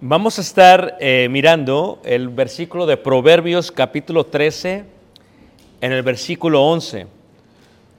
Vamos 0.00 0.38
a 0.38 0.42
estar 0.42 0.96
eh, 1.00 1.26
mirando 1.28 2.00
el 2.04 2.28
versículo 2.28 2.86
de 2.86 2.96
Proverbios 2.96 3.72
capítulo 3.72 4.26
13 4.26 4.84
en 5.80 5.92
el 5.92 6.04
versículo 6.04 6.62
11. 6.62 7.08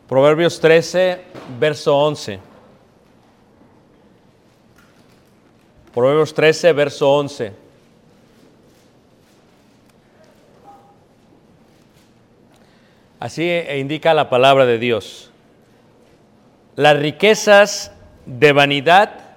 Proverbios 0.08 0.62
13, 0.62 1.20
verso 1.60 1.98
11. 1.98 2.40
Proverbios 5.94 6.34
13, 6.34 6.72
verso 6.72 7.12
11. 7.12 7.52
Así 13.20 13.44
eh, 13.44 13.78
indica 13.78 14.14
la 14.14 14.30
palabra 14.30 14.66
de 14.66 14.80
Dios. 14.80 15.32
Las 16.78 16.98
riquezas 16.98 17.92
de 18.26 18.54
vanidad 18.54 19.29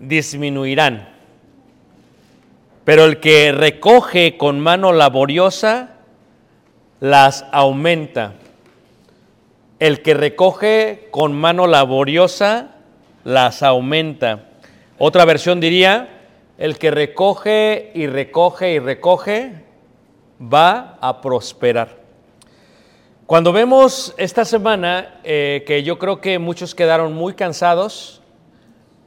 disminuirán, 0.00 1.08
pero 2.84 3.04
el 3.04 3.20
que 3.20 3.52
recoge 3.52 4.36
con 4.36 4.58
mano 4.58 4.92
laboriosa 4.92 5.98
las 6.98 7.44
aumenta. 7.52 8.34
El 9.78 10.02
que 10.02 10.14
recoge 10.14 11.08
con 11.10 11.32
mano 11.32 11.66
laboriosa 11.66 12.76
las 13.24 13.62
aumenta. 13.62 14.48
Otra 14.98 15.24
versión 15.24 15.60
diría, 15.60 16.20
el 16.58 16.78
que 16.78 16.90
recoge 16.90 17.90
y 17.94 18.06
recoge 18.06 18.72
y 18.72 18.78
recoge 18.78 19.52
va 20.40 20.98
a 21.00 21.20
prosperar. 21.20 22.00
Cuando 23.26 23.52
vemos 23.52 24.14
esta 24.18 24.44
semana, 24.44 25.20
eh, 25.24 25.64
que 25.66 25.82
yo 25.82 25.98
creo 25.98 26.20
que 26.20 26.38
muchos 26.38 26.74
quedaron 26.74 27.14
muy 27.14 27.34
cansados, 27.34 28.19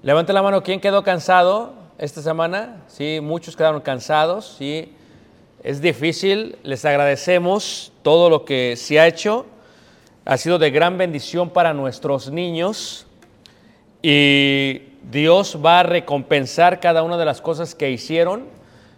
levante 0.04 0.34
la 0.34 0.44
mano, 0.44 0.62
¿quién 0.62 0.82
quedó 0.82 1.02
cansado 1.02 1.74
esta 1.98 2.22
semana? 2.22 2.84
Sí, 2.88 3.20
muchos 3.22 3.56
quedaron 3.56 3.80
cansados, 3.80 4.56
sí, 4.58 4.94
es 5.64 5.82
difícil, 5.82 6.58
les 6.62 6.84
agradecemos 6.84 7.94
todo 8.02 8.30
lo 8.30 8.44
que 8.44 8.76
se 8.76 9.00
ha 9.00 9.08
hecho, 9.08 9.46
ha 10.26 10.36
sido 10.36 10.60
de 10.60 10.72
gran 10.72 10.98
bendición 10.98 11.50
para 11.50 11.74
nuestros 11.74 12.30
niños 12.30 13.08
y 14.02 14.82
Dios 15.10 15.58
va 15.66 15.80
a 15.80 15.84
recompensar 15.84 16.82
cada 16.82 17.02
una 17.04 17.18
de 17.18 17.24
las 17.24 17.40
cosas 17.42 17.74
que 17.74 17.90
hicieron. 17.90 18.48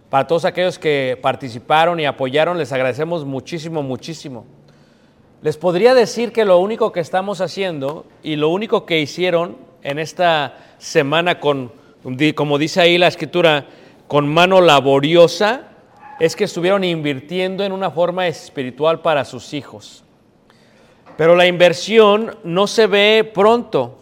Para 0.09 0.25
todos 0.27 0.45
aquellos 0.45 0.79
que 0.79 1.19
participaron 1.21 1.99
y 1.99 2.05
apoyaron, 2.05 2.57
les 2.57 2.71
agradecemos 2.71 3.25
muchísimo, 3.25 3.83
muchísimo. 3.83 4.45
Les 5.41 5.57
podría 5.57 5.93
decir 5.93 6.31
que 6.31 6.45
lo 6.45 6.57
único 6.57 6.91
que 6.91 6.99
estamos 6.99 7.41
haciendo 7.41 8.05
y 8.23 8.35
lo 8.35 8.49
único 8.49 8.85
que 8.85 8.99
hicieron 8.99 9.64
en 9.85 9.99
esta 9.99 10.57
semana 10.79 11.39
con, 11.39 11.71
como 12.33 12.57
dice 12.57 12.81
ahí 12.81 12.97
la 12.97 13.07
escritura, 13.07 13.67
con 14.07 14.27
mano 14.27 14.59
laboriosa, 14.59 15.67
es 16.19 16.35
que 16.35 16.45
estuvieron 16.45 16.83
invirtiendo 16.83 17.63
en 17.63 17.71
una 17.71 17.91
forma 17.91 18.27
espiritual 18.27 19.01
para 19.01 19.23
sus 19.25 19.53
hijos. 19.53 20.03
Pero 21.17 21.35
la 21.35 21.45
inversión 21.45 22.35
no 22.43 22.65
se 22.65 22.87
ve 22.87 23.29
pronto, 23.31 23.99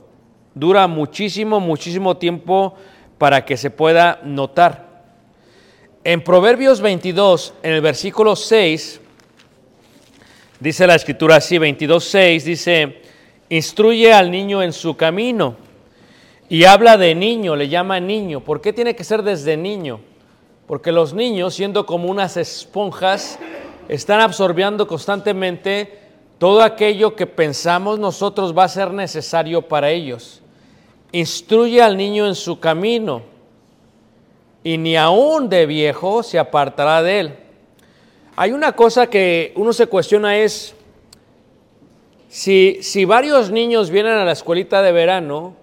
dura 0.55 0.87
muchísimo, 0.87 1.59
muchísimo 1.59 2.15
tiempo 2.15 2.75
para 3.17 3.43
que 3.43 3.57
se 3.57 3.69
pueda 3.69 4.21
notar. 4.23 5.03
En 6.05 6.23
Proverbios 6.23 6.79
22, 6.79 7.55
en 7.61 7.73
el 7.73 7.81
versículo 7.81 8.37
6, 8.37 9.01
dice 10.61 10.87
la 10.87 10.95
escritura 10.95 11.35
así, 11.35 11.57
22, 11.57 12.03
6, 12.05 12.45
dice, 12.45 13.01
instruye 13.49 14.13
al 14.13 14.31
niño 14.31 14.63
en 14.63 14.71
su 14.71 14.95
camino, 14.95 15.57
Y 16.53 16.65
habla 16.65 16.97
de 16.97 17.15
niño, 17.15 17.55
le 17.55 17.67
llama 17.67 17.99
niño. 17.99 18.41
¿Por 18.41 18.61
qué 18.61 18.73
tiene 18.73 18.95
que 18.95 19.03
ser 19.03 19.23
desde 19.23 19.57
niño? 19.57 20.01
Porque 20.67 20.91
los 20.91 21.11
niños, 21.11 21.55
siendo 21.55 21.87
como 21.87 22.11
unas 22.11 22.37
esponjas, 22.37 23.39
están 23.89 24.21
absorbiendo 24.21 24.85
constantemente 24.85 25.97
todo 26.37 26.61
aquello 26.61 27.15
que 27.15 27.25
pensamos 27.25 27.97
nosotros 27.97 28.55
va 28.55 28.65
a 28.65 28.69
ser 28.69 28.93
necesario 28.93 29.63
para 29.63 29.89
ellos. 29.89 30.43
Instruye 31.11 31.81
al 31.81 31.97
niño 31.97 32.27
en 32.27 32.35
su 32.35 32.59
camino 32.59 33.23
y 34.63 34.77
ni 34.77 34.95
aún 34.95 35.49
de 35.49 35.65
viejo 35.65 36.21
se 36.21 36.37
apartará 36.37 37.01
de 37.01 37.19
él. 37.19 37.35
Hay 38.35 38.51
una 38.51 38.73
cosa 38.73 39.07
que 39.07 39.53
uno 39.55 39.73
se 39.73 39.87
cuestiona 39.87 40.37
es, 40.37 40.75
si, 42.29 42.77
si 42.83 43.05
varios 43.05 43.49
niños 43.49 43.89
vienen 43.89 44.13
a 44.13 44.23
la 44.23 44.33
escuelita 44.33 44.83
de 44.83 44.91
verano, 44.91 45.62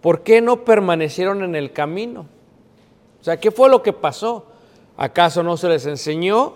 ¿por 0.00 0.22
qué 0.22 0.40
no 0.40 0.64
permanecieron 0.64 1.42
en 1.42 1.54
el 1.54 1.72
camino? 1.72 2.26
O 3.20 3.24
sea, 3.24 3.38
¿qué 3.38 3.50
fue 3.50 3.68
lo 3.68 3.82
que 3.82 3.92
pasó? 3.92 4.46
¿Acaso 4.96 5.42
no 5.42 5.56
se 5.56 5.68
les 5.68 5.86
enseñó? 5.86 6.54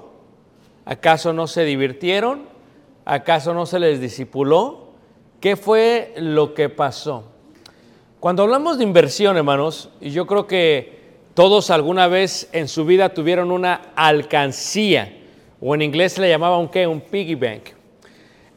¿Acaso 0.85 1.33
no 1.33 1.47
se 1.47 1.65
divirtieron? 1.65 2.43
¿Acaso 3.05 3.55
no 3.55 3.67
se 3.67 3.79
les 3.79 4.01
discipuló? 4.01 4.89
¿Qué 5.41 5.57
fue 5.57 6.13
lo 6.17 6.55
que 6.55 6.69
pasó? 6.69 7.25
Cuando 8.21 8.45
hablamos 8.45 8.79
de 8.79 8.85
inversión, 8.85 9.37
hermanos, 9.37 9.91
y 10.01 10.11
yo 10.11 10.27
creo 10.27 10.47
que 10.47 11.03
todos 11.35 11.71
alguna 11.71 12.07
vez 12.07 12.49
en 12.53 12.69
su 12.69 12.85
vida 12.85 13.15
tuvieron 13.15 13.51
una 13.51 13.91
alcancía, 13.97 15.19
o 15.61 15.75
en 15.75 15.83
inglés 15.83 16.13
se 16.13 16.21
le 16.21 16.29
llamaba 16.29 16.59
un 16.59 16.69
qué, 16.69 16.87
un 16.87 17.01
piggy 17.01 17.35
bank. 17.35 17.82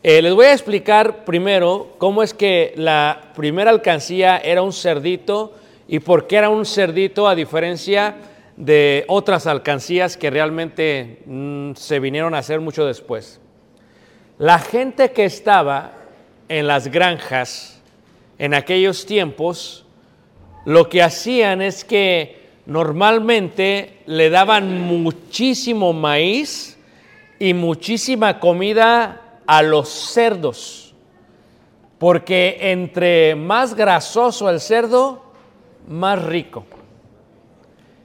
Eh, 0.08 0.22
les 0.22 0.36
voy 0.36 0.46
a 0.46 0.54
explicar 0.54 1.26
primero 1.26 1.96
cómo 1.98 2.22
es 2.22 2.36
que 2.36 2.76
la 2.76 3.32
primera 3.34 3.72
alcancía 3.72 4.38
era 4.38 4.62
un 4.62 4.72
cerdito 4.72 5.56
y 5.88 5.98
por 5.98 6.28
qué 6.28 6.36
era 6.36 6.50
un 6.50 6.64
cerdito 6.68 7.28
a 7.28 7.34
diferencia 7.34 8.16
de 8.56 9.04
otras 9.08 9.48
alcancías 9.48 10.16
que 10.16 10.30
realmente 10.30 11.24
mm, 11.26 11.72
se 11.74 12.00
vinieron 12.00 12.36
a 12.36 12.38
hacer 12.38 12.62
mucho 12.62 12.86
después. 12.86 13.42
La 14.38 14.60
gente 14.60 15.12
que 15.12 15.26
estaba 15.26 15.94
en 16.50 16.68
las 16.68 16.90
granjas 16.90 17.82
en 18.38 18.54
aquellos 18.54 19.08
tiempos, 19.08 19.88
lo 20.66 20.88
que 20.88 21.02
hacían 21.02 21.64
es 21.64 21.84
que 21.84 22.44
normalmente 22.68 24.02
le 24.06 24.30
daban 24.30 24.82
muchísimo 24.82 25.94
maíz 25.94 26.78
y 27.40 27.56
muchísima 27.56 28.40
comida 28.40 29.24
a 29.48 29.62
los 29.62 29.90
cerdos, 29.90 30.94
porque 31.98 32.58
entre 32.60 33.36
más 33.36 33.74
grasoso 33.74 34.50
el 34.50 34.60
cerdo, 34.60 35.24
más 35.88 36.24
rico. 36.24 36.66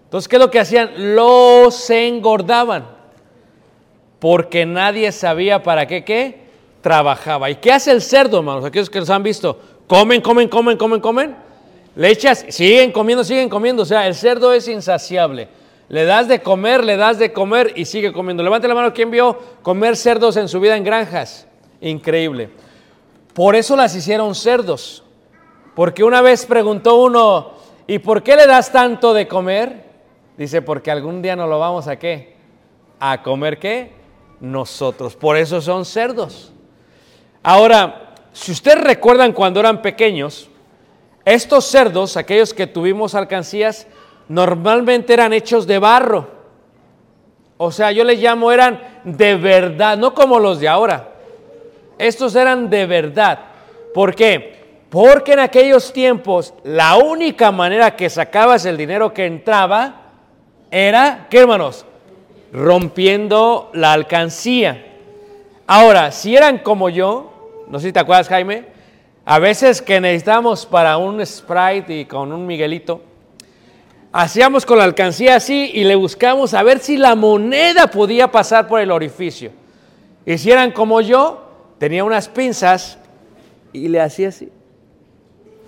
Entonces, 0.04 0.28
¿qué 0.28 0.36
es 0.36 0.42
lo 0.42 0.50
que 0.50 0.60
hacían? 0.60 1.14
Los 1.14 1.88
engordaban, 1.90 2.86
porque 4.18 4.66
nadie 4.66 5.12
sabía 5.12 5.62
para 5.62 5.86
qué 5.86 6.04
qué 6.04 6.40
trabajaba. 6.80 7.50
¿Y 7.50 7.56
qué 7.56 7.72
hace 7.72 7.92
el 7.92 8.02
cerdo, 8.02 8.38
hermanos? 8.38 8.64
Aquellos 8.64 8.90
que 8.90 9.00
los 9.00 9.10
han 9.10 9.22
visto, 9.22 9.58
comen, 9.86 10.20
comen, 10.20 10.48
comen, 10.48 10.76
comen, 10.76 11.00
comen. 11.00 11.36
Le 11.96 12.10
echas, 12.10 12.44
siguen 12.48 12.92
comiendo, 12.92 13.24
siguen 13.24 13.48
comiendo. 13.48 13.82
O 13.82 13.86
sea, 13.86 14.06
el 14.06 14.14
cerdo 14.14 14.52
es 14.52 14.68
insaciable. 14.68 15.48
Le 15.90 16.04
das 16.04 16.28
de 16.28 16.40
comer, 16.40 16.84
le 16.84 16.96
das 16.96 17.18
de 17.18 17.32
comer 17.32 17.72
y 17.74 17.84
sigue 17.84 18.12
comiendo. 18.12 18.44
Levante 18.44 18.68
la 18.68 18.76
mano, 18.76 18.92
¿quién 18.94 19.10
vio 19.10 19.36
comer 19.60 19.96
cerdos 19.96 20.36
en 20.36 20.48
su 20.48 20.60
vida 20.60 20.76
en 20.76 20.84
granjas? 20.84 21.48
Increíble. 21.80 22.48
Por 23.34 23.56
eso 23.56 23.74
las 23.74 23.96
hicieron 23.96 24.36
cerdos. 24.36 25.02
Porque 25.74 26.04
una 26.04 26.22
vez 26.22 26.46
preguntó 26.46 26.94
uno, 27.02 27.54
¿y 27.88 27.98
por 27.98 28.22
qué 28.22 28.36
le 28.36 28.46
das 28.46 28.70
tanto 28.70 29.12
de 29.12 29.26
comer? 29.26 29.84
Dice, 30.36 30.62
porque 30.62 30.92
algún 30.92 31.22
día 31.22 31.34
nos 31.34 31.48
lo 31.48 31.58
vamos 31.58 31.88
a 31.88 31.98
qué? 31.98 32.36
¿A 33.00 33.20
comer 33.24 33.58
qué? 33.58 33.90
Nosotros. 34.38 35.16
Por 35.16 35.36
eso 35.36 35.60
son 35.60 35.84
cerdos. 35.84 36.52
Ahora, 37.42 38.14
si 38.32 38.52
ustedes 38.52 38.80
recuerdan 38.80 39.32
cuando 39.32 39.58
eran 39.58 39.82
pequeños, 39.82 40.48
estos 41.24 41.64
cerdos, 41.64 42.16
aquellos 42.16 42.54
que 42.54 42.68
tuvimos 42.68 43.16
alcancías, 43.16 43.88
normalmente 44.30 45.12
eran 45.12 45.32
hechos 45.32 45.66
de 45.66 45.80
barro. 45.80 46.28
O 47.56 47.72
sea, 47.72 47.90
yo 47.90 48.04
les 48.04 48.20
llamo 48.20 48.52
eran 48.52 48.80
de 49.02 49.34
verdad, 49.34 49.98
no 49.98 50.14
como 50.14 50.38
los 50.38 50.60
de 50.60 50.68
ahora. 50.68 51.08
Estos 51.98 52.36
eran 52.36 52.70
de 52.70 52.86
verdad. 52.86 53.40
¿Por 53.92 54.14
qué? 54.14 54.84
Porque 54.88 55.32
en 55.32 55.40
aquellos 55.40 55.92
tiempos 55.92 56.54
la 56.62 56.96
única 56.96 57.50
manera 57.50 57.96
que 57.96 58.08
sacabas 58.08 58.64
el 58.66 58.76
dinero 58.76 59.12
que 59.12 59.26
entraba 59.26 60.12
era, 60.70 61.26
¿qué 61.28 61.40
hermanos? 61.40 61.84
Rompiendo 62.52 63.70
la 63.74 63.92
alcancía. 63.92 64.86
Ahora, 65.66 66.12
si 66.12 66.36
eran 66.36 66.58
como 66.58 66.88
yo, 66.88 67.64
no 67.66 67.80
sé 67.80 67.88
si 67.88 67.92
te 67.92 67.98
acuerdas 67.98 68.28
Jaime, 68.28 68.66
a 69.24 69.40
veces 69.40 69.82
que 69.82 70.00
necesitamos 70.00 70.66
para 70.66 70.98
un 70.98 71.24
Sprite 71.26 71.92
y 71.98 72.04
con 72.04 72.32
un 72.32 72.46
Miguelito, 72.46 73.09
hacíamos 74.12 74.66
con 74.66 74.78
la 74.78 74.84
alcancía 74.84 75.36
así 75.36 75.70
y 75.74 75.84
le 75.84 75.94
buscamos 75.94 76.54
a 76.54 76.62
ver 76.62 76.80
si 76.80 76.96
la 76.96 77.14
moneda 77.14 77.88
podía 77.88 78.30
pasar 78.30 78.66
por 78.66 78.80
el 78.80 78.90
orificio. 78.90 79.52
Y 80.26 80.38
si 80.38 80.50
eran 80.50 80.72
como 80.72 81.00
yo, 81.00 81.48
tenía 81.78 82.04
unas 82.04 82.28
pinzas 82.28 82.98
y 83.72 83.88
le 83.88 84.00
hacía 84.00 84.28
así. 84.28 84.50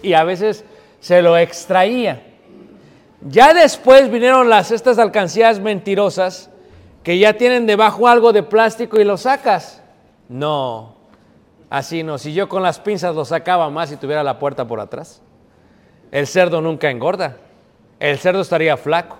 Y 0.02 0.14
a 0.14 0.24
veces 0.24 0.64
se 1.00 1.22
lo 1.22 1.36
extraía. 1.36 2.22
Ya 3.28 3.54
después 3.54 4.10
vinieron 4.10 4.48
las 4.48 4.70
estas 4.72 4.98
alcancías 4.98 5.60
mentirosas 5.60 6.50
que 7.02 7.18
ya 7.18 7.34
tienen 7.34 7.66
debajo 7.66 8.08
algo 8.08 8.32
de 8.32 8.42
plástico 8.42 9.00
y 9.00 9.04
lo 9.04 9.16
sacas. 9.16 9.82
No, 10.28 10.96
así 11.70 12.02
no. 12.02 12.18
Si 12.18 12.32
yo 12.32 12.48
con 12.48 12.62
las 12.62 12.80
pinzas 12.80 13.14
lo 13.14 13.24
sacaba 13.24 13.70
más 13.70 13.92
y 13.92 13.96
tuviera 13.96 14.24
la 14.24 14.38
puerta 14.38 14.66
por 14.66 14.80
atrás, 14.80 15.22
el 16.10 16.26
cerdo 16.26 16.60
nunca 16.60 16.90
engorda. 16.90 17.36
El 18.02 18.18
cerdo 18.18 18.40
estaría 18.40 18.76
flaco. 18.76 19.16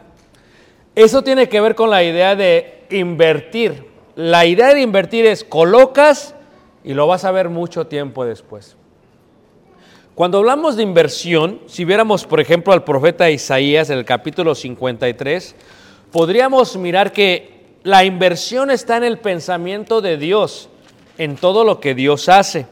Eso 0.97 1.23
tiene 1.23 1.49
que 1.49 1.61
ver 1.61 1.77
con 1.77 1.89
la 1.89 2.03
idea 2.03 2.35
de 2.35 2.83
invertir. 2.91 3.87
La 4.17 4.45
idea 4.45 4.75
de 4.75 4.81
invertir 4.81 5.25
es 5.25 5.45
colocas 5.45 6.35
y 6.83 6.93
lo 6.93 7.07
vas 7.07 7.25
a 7.25 7.31
ver 7.31 7.49
mucho 7.49 7.87
tiempo 7.87 8.25
después. 8.25 8.77
Cuando 10.17 10.39
hablamos 10.39 10.75
de 10.75 10.83
inversión, 10.83 11.61
si 11.67 11.85
viéramos 11.85 12.27
por 12.27 12.41
ejemplo 12.41 12.73
al 12.73 12.83
profeta 12.83 13.31
Isaías 13.31 13.89
en 13.89 13.99
el 13.99 14.05
capítulo 14.05 14.53
53, 14.53 15.55
podríamos 16.11 16.77
mirar 16.77 17.13
que 17.13 17.77
la 17.85 18.03
inversión 18.03 18.73
está 18.73 18.97
en 18.97 19.05
el 19.05 19.21
pensamiento 19.21 20.01
de 20.01 20.17
Dios, 20.17 20.69
en 21.19 21.37
todo 21.37 21.63
lo 21.63 21.79
que 21.79 21.95
Dios 21.95 22.29
hace. 22.29 22.67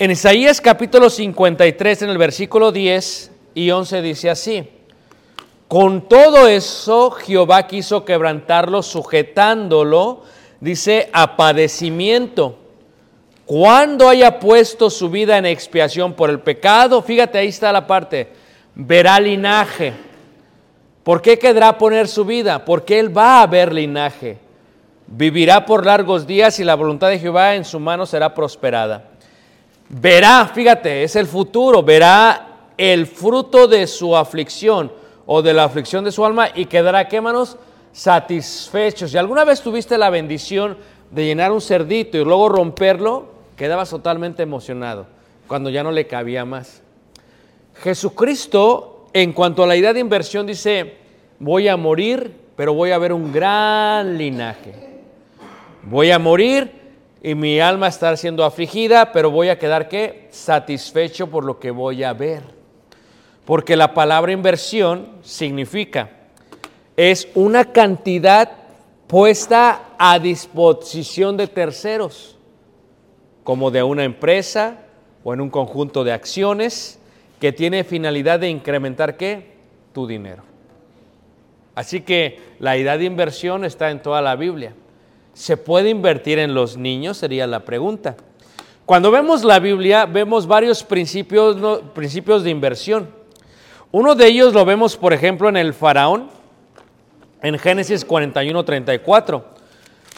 En 0.00 0.10
Isaías 0.10 0.60
capítulo 0.60 1.08
53, 1.08 2.02
en 2.02 2.10
el 2.10 2.18
versículo 2.18 2.72
10 2.72 3.30
y 3.54 3.70
11 3.70 4.02
dice 4.02 4.30
así, 4.30 4.68
con 5.68 6.08
todo 6.08 6.48
eso 6.48 7.10
Jehová 7.10 7.66
quiso 7.66 8.04
quebrantarlo, 8.04 8.82
sujetándolo, 8.82 10.22
dice, 10.60 11.08
a 11.12 11.36
padecimiento 11.36 12.56
cuando 13.48 14.10
haya 14.10 14.40
puesto 14.40 14.90
su 14.90 15.08
vida 15.08 15.38
en 15.38 15.46
expiación 15.46 16.12
por 16.12 16.28
el 16.28 16.38
pecado, 16.38 17.00
fíjate, 17.00 17.38
ahí 17.38 17.48
está 17.48 17.72
la 17.72 17.86
parte, 17.86 18.28
verá 18.74 19.18
linaje. 19.18 19.94
¿Por 21.02 21.22
qué 21.22 21.38
quedará 21.38 21.78
poner 21.78 22.08
su 22.08 22.26
vida? 22.26 22.62
Porque 22.62 22.98
él 22.98 23.16
va 23.16 23.40
a 23.40 23.46
ver 23.46 23.72
linaje. 23.72 24.36
Vivirá 25.06 25.64
por 25.64 25.86
largos 25.86 26.26
días 26.26 26.60
y 26.60 26.64
la 26.64 26.74
voluntad 26.74 27.08
de 27.08 27.18
Jehová 27.18 27.54
en 27.54 27.64
su 27.64 27.80
mano 27.80 28.04
será 28.04 28.34
prosperada. 28.34 29.04
Verá, 29.88 30.50
fíjate, 30.54 31.02
es 31.02 31.16
el 31.16 31.26
futuro, 31.26 31.82
verá 31.82 32.48
el 32.76 33.06
fruto 33.06 33.66
de 33.66 33.86
su 33.86 34.14
aflicción 34.14 34.92
o 35.30 35.42
de 35.42 35.52
la 35.52 35.64
aflicción 35.64 36.04
de 36.04 36.10
su 36.10 36.24
alma 36.24 36.48
y 36.54 36.64
quedará, 36.64 37.06
¿qué 37.06 37.20
manos? 37.20 37.58
Satisfechos. 37.92 39.10
Si 39.10 39.18
alguna 39.18 39.44
vez 39.44 39.60
tuviste 39.60 39.98
la 39.98 40.08
bendición 40.08 40.78
de 41.10 41.26
llenar 41.26 41.52
un 41.52 41.60
cerdito 41.60 42.16
y 42.16 42.24
luego 42.24 42.48
romperlo, 42.48 43.26
quedabas 43.54 43.90
totalmente 43.90 44.42
emocionado 44.42 45.06
cuando 45.46 45.68
ya 45.68 45.82
no 45.82 45.92
le 45.92 46.06
cabía 46.06 46.46
más. 46.46 46.80
Jesucristo, 47.74 49.08
en 49.12 49.34
cuanto 49.34 49.62
a 49.62 49.66
la 49.66 49.76
idea 49.76 49.92
de 49.92 50.00
inversión, 50.00 50.46
dice, 50.46 50.96
voy 51.38 51.68
a 51.68 51.76
morir, 51.76 52.34
pero 52.56 52.72
voy 52.72 52.92
a 52.92 52.98
ver 52.98 53.12
un 53.12 53.30
gran 53.30 54.16
linaje. 54.16 54.72
Voy 55.82 56.10
a 56.10 56.18
morir 56.18 56.72
y 57.22 57.34
mi 57.34 57.60
alma 57.60 57.88
estará 57.88 58.16
siendo 58.16 58.46
afligida, 58.46 59.12
pero 59.12 59.30
voy 59.30 59.50
a 59.50 59.58
quedar 59.58 59.90
qué? 59.90 60.28
Satisfecho 60.30 61.26
por 61.26 61.44
lo 61.44 61.60
que 61.60 61.70
voy 61.70 62.02
a 62.02 62.14
ver. 62.14 62.57
Porque 63.48 63.76
la 63.76 63.94
palabra 63.94 64.30
inversión 64.30 65.08
significa, 65.22 66.10
es 66.98 67.28
una 67.34 67.72
cantidad 67.72 68.52
puesta 69.06 69.94
a 69.98 70.18
disposición 70.18 71.38
de 71.38 71.46
terceros 71.46 72.36
como 73.44 73.70
de 73.70 73.82
una 73.82 74.04
empresa 74.04 74.80
o 75.24 75.32
en 75.32 75.40
un 75.40 75.48
conjunto 75.48 76.04
de 76.04 76.12
acciones 76.12 77.00
que 77.40 77.50
tiene 77.50 77.84
finalidad 77.84 78.38
de 78.38 78.50
incrementar 78.50 79.16
qué? 79.16 79.54
Tu 79.94 80.06
dinero. 80.06 80.42
Así 81.74 82.02
que 82.02 82.40
la 82.58 82.76
idea 82.76 82.98
de 82.98 83.06
inversión 83.06 83.64
está 83.64 83.90
en 83.90 84.02
toda 84.02 84.20
la 84.20 84.36
Biblia. 84.36 84.74
¿Se 85.32 85.56
puede 85.56 85.88
invertir 85.88 86.38
en 86.38 86.52
los 86.52 86.76
niños? 86.76 87.16
Sería 87.16 87.46
la 87.46 87.64
pregunta. 87.64 88.14
Cuando 88.84 89.10
vemos 89.10 89.42
la 89.42 89.58
Biblia, 89.58 90.04
vemos 90.04 90.46
varios 90.46 90.82
principios, 90.82 91.80
principios 91.94 92.44
de 92.44 92.50
inversión. 92.50 93.16
Uno 93.90 94.14
de 94.14 94.26
ellos 94.26 94.52
lo 94.52 94.66
vemos, 94.66 94.98
por 94.98 95.14
ejemplo, 95.14 95.48
en 95.48 95.56
el 95.56 95.72
faraón, 95.72 96.28
en 97.42 97.58
Génesis 97.58 98.04
41, 98.04 98.62
34, 98.62 99.44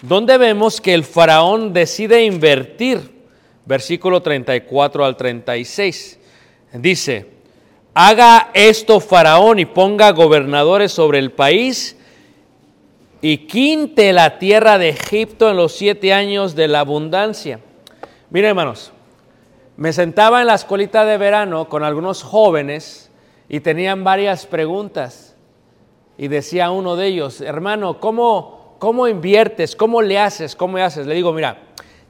donde 0.03 0.39
vemos 0.39 0.81
que 0.81 0.93
el 0.93 1.05
faraón 1.05 1.73
decide 1.73 2.25
invertir, 2.25 3.01
versículo 3.65 4.21
34 4.23 5.05
al 5.05 5.17
36. 5.17 6.19
Dice, 6.73 7.31
haga 7.95 8.51
esto 8.55 8.99
faraón 8.99 9.61
y 9.61 9.67
ponga 9.67 10.11
gobernadores 10.11 10.91
sobre 10.91 11.21
el 11.21 11.31
país 11.31 11.97
y 13.23 13.39
quinte 13.47 14.13
la 14.13 14.39
tierra 14.39 14.79
de 14.79 14.89
Egipto 14.89 15.49
en 15.49 15.57
los 15.57 15.73
siete 15.77 16.13
años 16.13 16.57
de 16.57 16.67
la 16.67 16.81
abundancia. 16.81 17.61
Miren 18.31 18.51
hermanos, 18.51 18.91
me 19.77 19.93
sentaba 19.93 20.41
en 20.41 20.49
la 20.49 20.55
escuelita 20.55 21.05
de 21.05 21.19
verano 21.19 21.69
con 21.69 21.85
algunos 21.85 22.25
jóvenes 22.25 23.10
y 23.51 23.59
tenían 23.59 24.05
varias 24.05 24.47
preguntas. 24.47 25.35
Y 26.17 26.29
decía 26.29 26.71
uno 26.71 26.95
de 26.95 27.09
ellos, 27.09 27.41
hermano, 27.41 27.99
¿cómo, 27.99 28.77
cómo 28.79 29.09
inviertes? 29.09 29.75
¿Cómo 29.75 30.01
le 30.03 30.21
haces? 30.21 30.55
¿Cómo 30.55 30.77
le 30.77 30.85
haces? 30.85 31.07
Le 31.07 31.17
digo, 31.17 31.33
mira, 31.33 31.59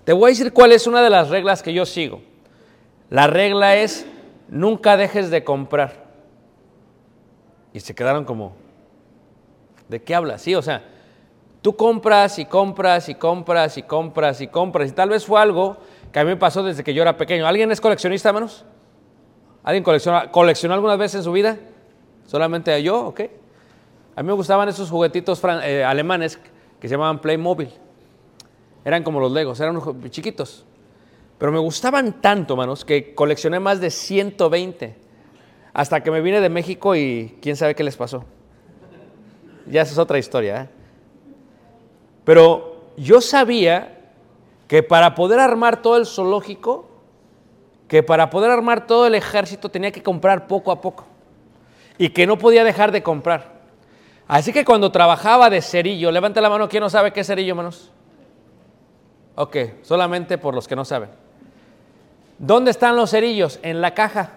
te 0.04 0.12
voy 0.12 0.28
a 0.28 0.32
decir 0.32 0.52
cuál 0.52 0.72
es 0.72 0.86
una 0.86 1.02
de 1.02 1.08
las 1.08 1.30
reglas 1.30 1.62
que 1.62 1.72
yo 1.72 1.86
sigo. 1.86 2.20
La 3.08 3.26
regla 3.26 3.74
es, 3.76 4.06
nunca 4.48 4.98
dejes 4.98 5.30
de 5.30 5.42
comprar. 5.42 6.10
Y 7.72 7.80
se 7.80 7.94
quedaron 7.94 8.26
como, 8.26 8.52
¿de 9.88 10.02
qué 10.02 10.14
hablas? 10.14 10.42
Sí, 10.42 10.54
o 10.54 10.60
sea, 10.60 10.84
tú 11.62 11.74
compras 11.74 12.38
y 12.38 12.44
compras 12.44 13.08
y 13.08 13.14
compras 13.14 13.78
y 13.78 13.82
compras 13.82 14.40
y 14.42 14.46
compras. 14.46 14.90
Y 14.90 14.92
tal 14.92 15.08
vez 15.08 15.24
fue 15.24 15.40
algo 15.40 15.78
que 16.12 16.18
a 16.18 16.24
mí 16.24 16.28
me 16.28 16.36
pasó 16.36 16.62
desde 16.62 16.84
que 16.84 16.92
yo 16.92 17.00
era 17.00 17.16
pequeño. 17.16 17.46
¿Alguien 17.46 17.72
es 17.72 17.80
coleccionista, 17.80 18.28
hermanos? 18.28 18.66
¿Alguien 19.70 19.84
colecciona, 19.84 20.32
coleccionó 20.32 20.74
alguna 20.74 20.96
vez 20.96 21.14
en 21.14 21.22
su 21.22 21.30
vida? 21.30 21.56
¿Solamente 22.26 22.82
yo? 22.82 23.06
¿Ok? 23.06 23.20
A 24.16 24.20
mí 24.20 24.26
me 24.26 24.32
gustaban 24.32 24.68
esos 24.68 24.90
juguetitos 24.90 25.40
eh, 25.62 25.84
alemanes 25.84 26.40
que 26.80 26.88
se 26.88 26.94
llamaban 26.94 27.20
Playmobil. 27.20 27.70
Eran 28.84 29.04
como 29.04 29.20
los 29.20 29.30
Legos, 29.30 29.60
eran 29.60 29.80
chiquitos. 30.10 30.64
Pero 31.38 31.52
me 31.52 31.60
gustaban 31.60 32.20
tanto, 32.20 32.54
hermanos, 32.54 32.84
que 32.84 33.14
coleccioné 33.14 33.60
más 33.60 33.80
de 33.80 33.92
120. 33.92 34.96
Hasta 35.72 36.02
que 36.02 36.10
me 36.10 36.20
vine 36.20 36.40
de 36.40 36.48
México 36.48 36.96
y 36.96 37.38
quién 37.40 37.54
sabe 37.54 37.76
qué 37.76 37.84
les 37.84 37.96
pasó. 37.96 38.24
Ya 39.68 39.82
esa 39.82 39.92
es 39.92 39.98
otra 39.98 40.18
historia. 40.18 40.62
¿eh? 40.62 40.68
Pero 42.24 42.86
yo 42.96 43.20
sabía 43.20 44.00
que 44.66 44.82
para 44.82 45.14
poder 45.14 45.38
armar 45.38 45.80
todo 45.80 45.96
el 45.96 46.06
zoológico, 46.06 46.89
que 47.90 48.04
para 48.04 48.30
poder 48.30 48.52
armar 48.52 48.86
todo 48.86 49.08
el 49.08 49.16
ejército 49.16 49.68
tenía 49.68 49.90
que 49.90 50.00
comprar 50.00 50.46
poco 50.46 50.70
a 50.70 50.80
poco. 50.80 51.06
Y 51.98 52.10
que 52.10 52.24
no 52.24 52.38
podía 52.38 52.62
dejar 52.62 52.92
de 52.92 53.02
comprar. 53.02 53.62
Así 54.28 54.52
que 54.52 54.64
cuando 54.64 54.92
trabajaba 54.92 55.50
de 55.50 55.60
cerillo, 55.60 56.12
levante 56.12 56.40
la 56.40 56.48
mano, 56.48 56.68
¿quién 56.68 56.82
no 56.84 56.88
sabe 56.88 57.12
qué 57.12 57.22
es 57.22 57.26
cerillo, 57.26 57.50
hermanos? 57.50 57.90
Ok, 59.34 59.56
solamente 59.82 60.38
por 60.38 60.54
los 60.54 60.68
que 60.68 60.76
no 60.76 60.84
saben. 60.84 61.10
¿Dónde 62.38 62.70
están 62.70 62.94
los 62.94 63.10
cerillos? 63.10 63.58
En 63.60 63.80
la 63.80 63.92
caja. 63.92 64.34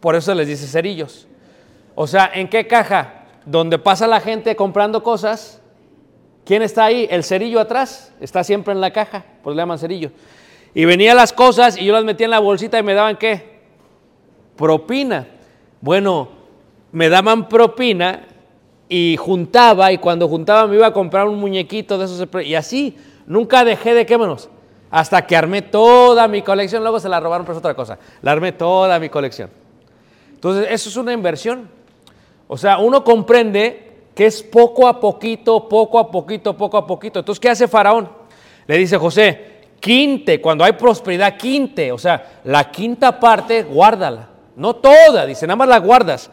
Por 0.00 0.16
eso 0.16 0.34
les 0.34 0.46
dice 0.46 0.66
cerillos. 0.66 1.26
O 1.94 2.06
sea, 2.06 2.30
¿en 2.34 2.46
qué 2.50 2.66
caja? 2.66 3.24
Donde 3.46 3.78
pasa 3.78 4.06
la 4.06 4.20
gente 4.20 4.54
comprando 4.54 5.02
cosas. 5.02 5.62
¿Quién 6.44 6.60
está 6.60 6.84
ahí? 6.84 7.08
El 7.10 7.24
cerillo 7.24 7.58
atrás. 7.58 8.12
Está 8.20 8.44
siempre 8.44 8.74
en 8.74 8.82
la 8.82 8.90
caja. 8.90 9.24
Por 9.42 9.52
eso 9.52 9.56
le 9.56 9.62
llaman 9.62 9.78
cerillo. 9.78 10.10
Y 10.74 10.84
venían 10.84 11.16
las 11.16 11.32
cosas 11.32 11.78
y 11.78 11.84
yo 11.84 11.92
las 11.92 12.04
metía 12.04 12.24
en 12.24 12.32
la 12.32 12.40
bolsita 12.40 12.78
y 12.78 12.82
me 12.82 12.94
daban 12.94 13.16
qué? 13.16 13.60
Propina. 14.56 15.28
Bueno, 15.80 16.28
me 16.90 17.08
daban 17.08 17.48
propina 17.48 18.26
y 18.88 19.16
juntaba 19.16 19.92
y 19.92 19.98
cuando 19.98 20.28
juntaba 20.28 20.66
me 20.66 20.76
iba 20.76 20.88
a 20.88 20.92
comprar 20.92 21.28
un 21.28 21.38
muñequito 21.38 21.96
de 21.96 22.06
esos. 22.06 22.28
Y 22.44 22.54
así, 22.54 22.96
nunca 23.26 23.64
dejé 23.64 23.94
de 23.94 24.04
qué 24.04 24.18
menos. 24.18 24.48
Hasta 24.90 25.26
que 25.26 25.36
armé 25.36 25.62
toda 25.62 26.28
mi 26.28 26.42
colección. 26.42 26.82
Luego 26.82 27.00
se 27.00 27.08
la 27.08 27.20
robaron, 27.20 27.44
pero 27.44 27.54
es 27.54 27.58
otra 27.58 27.74
cosa. 27.74 27.98
La 28.22 28.32
armé 28.32 28.52
toda 28.52 28.98
mi 28.98 29.08
colección. 29.08 29.50
Entonces, 30.32 30.68
eso 30.70 30.88
es 30.88 30.96
una 30.96 31.12
inversión. 31.12 31.68
O 32.46 32.56
sea, 32.56 32.78
uno 32.78 33.02
comprende 33.02 33.92
que 34.14 34.26
es 34.26 34.42
poco 34.42 34.86
a 34.86 35.00
poquito, 35.00 35.68
poco 35.68 35.98
a 35.98 36.10
poquito, 36.10 36.56
poco 36.56 36.76
a 36.76 36.86
poquito. 36.86 37.20
Entonces, 37.20 37.40
¿qué 37.40 37.50
hace 37.50 37.66
Faraón? 37.66 38.08
Le 38.66 38.78
dice 38.78 38.96
José, 38.96 39.53
quinte, 39.84 40.40
cuando 40.40 40.64
hay 40.64 40.72
prosperidad, 40.72 41.36
quinte. 41.36 41.92
O 41.92 41.98
sea, 41.98 42.40
la 42.44 42.70
quinta 42.70 43.20
parte, 43.20 43.64
guárdala. 43.64 44.30
No 44.56 44.76
toda, 44.76 45.26
dice, 45.26 45.46
nada 45.46 45.56
más 45.56 45.68
la 45.68 45.78
guardas. 45.78 46.30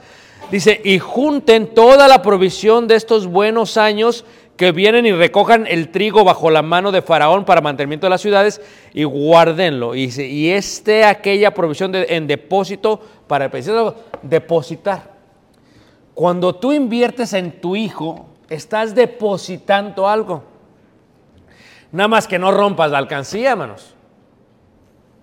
Dice, 0.50 0.79
y 0.86 1.00
junten 1.00 1.74
toda 1.74 2.08
la 2.08 2.22
provisión 2.22 2.88
de 2.88 2.96
estos 2.96 3.27
buenos 3.27 3.75
años 3.75 4.24
que 4.55 4.72
vienen 4.72 5.05
y 5.05 5.12
recojan 5.12 5.67
el 5.67 5.89
trigo 5.89 6.24
bajo 6.24 6.50
la 6.50 6.62
mano 6.62 6.93
de 6.93 7.01
Faraón 7.01 7.43
para 7.43 7.60
mantenimiento 7.60 8.05
de 8.05 8.12
las 8.12 8.22
ciudades 8.22 8.62
y 8.93 9.03
guárdenlo. 9.03 9.96
Y, 9.96 10.05
dice, 10.05 10.25
y 10.25 10.51
esté 10.51 11.03
aquella 11.03 11.53
provisión 11.53 11.91
en 11.93 12.27
depósito 12.27 13.01
para 13.27 13.46
el 13.46 13.51
preciso 13.51 13.96
depositar. 14.22 15.12
Cuando 16.13 16.55
tú 16.55 16.72
inviertes 16.72 17.34
en 17.34 17.60
tu 17.60 17.75
hijo, 17.75 18.27
estás 18.48 18.96
depositando 18.96 20.08
algo. 20.08 20.50
Nada 21.92 22.08
más 22.08 22.28
que 22.28 22.40
no 22.40 22.52
rompas 22.52 22.92
la 22.92 22.98
alcancía, 22.98 23.52
hermanos. 23.52 23.94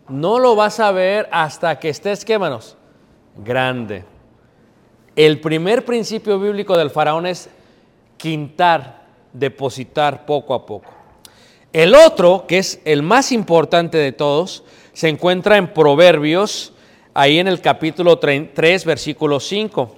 No 0.08 0.38
lo 0.38 0.56
vas 0.56 0.80
a 0.80 0.92
ver 0.92 1.28
hasta 1.30 1.78
que 1.78 1.88
estés, 1.88 2.24
¿qué, 2.24 2.34
hermanos? 2.34 2.76
Grande. 3.36 4.04
El 5.16 5.40
primer 5.40 5.84
principio 5.84 6.38
bíblico 6.38 6.76
del 6.76 6.90
faraón 6.90 7.26
es 7.26 7.50
quintar, 8.16 9.06
depositar 9.32 10.26
poco 10.26 10.54
a 10.54 10.64
poco. 10.64 10.92
El 11.72 11.94
otro, 11.94 12.44
que 12.46 12.58
es 12.58 12.80
el 12.84 13.02
más 13.02 13.32
importante 13.32 13.98
de 13.98 14.12
todos, 14.12 14.64
se 14.92 15.08
encuentra 15.08 15.56
en 15.56 15.72
Proverbios, 15.72 16.72
ahí 17.14 17.38
en 17.38 17.48
el 17.48 17.60
capítulo 17.60 18.18
3, 18.18 18.84
versículo 18.84 19.40
5. 19.40 19.96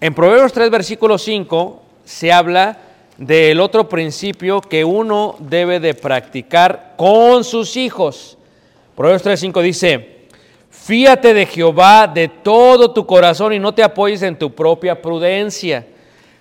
En 0.00 0.14
Proverbios 0.14 0.52
3, 0.52 0.70
versículo 0.70 1.18
5, 1.18 1.82
se 2.04 2.32
habla 2.32 2.78
del 3.20 3.60
otro 3.60 3.86
principio 3.86 4.62
que 4.62 4.82
uno 4.82 5.36
debe 5.40 5.78
de 5.78 5.92
practicar 5.92 6.94
con 6.96 7.44
sus 7.44 7.76
hijos. 7.76 8.38
Proverbios 8.96 9.22
3, 9.22 9.40
5 9.40 9.60
dice, 9.60 10.26
fíate 10.70 11.34
de 11.34 11.44
Jehová 11.44 12.06
de 12.06 12.28
todo 12.28 12.92
tu 12.92 13.04
corazón 13.04 13.52
y 13.52 13.58
no 13.58 13.74
te 13.74 13.82
apoyes 13.82 14.22
en 14.22 14.38
tu 14.38 14.54
propia 14.54 15.02
prudencia. 15.02 15.86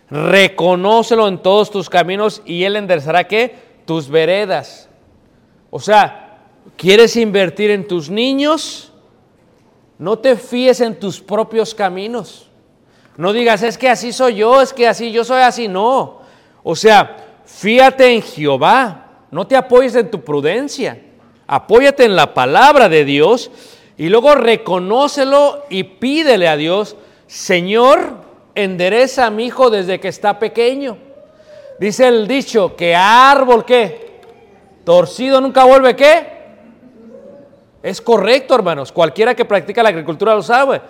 Reconócelo 0.10 1.28
en 1.28 1.40
todos 1.40 1.70
tus 1.70 1.90
caminos 1.90 2.42
y 2.46 2.64
él 2.64 2.78
enderezará 2.78 3.26
qué? 3.28 3.58
Tus 3.84 4.08
veredas. 4.08 4.88
O 5.72 5.82
sea, 5.82 6.38
¿quieres 6.78 7.18
invertir 7.18 7.72
en 7.72 7.90
tus 7.90 8.10
niños? 8.10 8.94
No 9.98 10.18
te 10.18 10.38
fíes 10.38 10.80
en 10.80 10.98
tus 10.98 11.20
propios 11.20 11.76
caminos. 11.76 12.50
No 13.18 13.34
digas, 13.34 13.64
es 13.64 13.78
que 13.78 13.90
así 13.90 14.14
soy 14.14 14.36
yo, 14.36 14.62
es 14.62 14.72
que 14.72 14.88
así 14.88 15.12
yo 15.12 15.26
soy 15.26 15.42
así. 15.42 15.68
No. 15.68 16.20
O 16.64 16.76
sea, 16.76 17.18
fíate 17.46 18.14
en 18.14 18.22
Jehová. 18.22 19.06
No 19.32 19.46
te 19.48 19.56
apoyes 19.56 19.96
en 19.96 20.10
tu 20.10 20.24
prudencia. 20.24 21.02
Apóyate 21.48 22.06
en 22.06 22.16
la 22.16 22.34
palabra 22.34 22.90
de 22.90 23.06
Dios 23.06 23.52
y 23.98 24.10
luego 24.10 24.36
reconócelo 24.36 25.66
y 25.70 25.84
pídele 25.84 26.48
a 26.48 26.56
Dios, 26.56 26.96
Señor, 27.28 28.14
endereza 28.56 29.26
a 29.26 29.30
mi 29.30 29.48
hijo 29.48 29.70
desde 29.70 30.00
que 30.00 30.08
está 30.08 30.40
pequeño. 30.40 30.98
Dice 31.80 32.08
el 32.08 32.28
dicho 32.28 32.76
que 32.76 32.96
árbol 32.96 33.66
que 33.66 34.22
torcido 34.84 35.42
nunca 35.42 35.66
vuelve 35.66 35.96
qué. 35.96 36.40
Es 37.82 38.02
correcto, 38.02 38.56
hermanos. 38.56 38.92
Cualquiera 38.92 39.36
que 39.36 39.46
practica 39.46 39.84
la 39.84 39.90
agricultura 39.90 40.36
lo 40.36 40.44
sabe. 40.44 40.82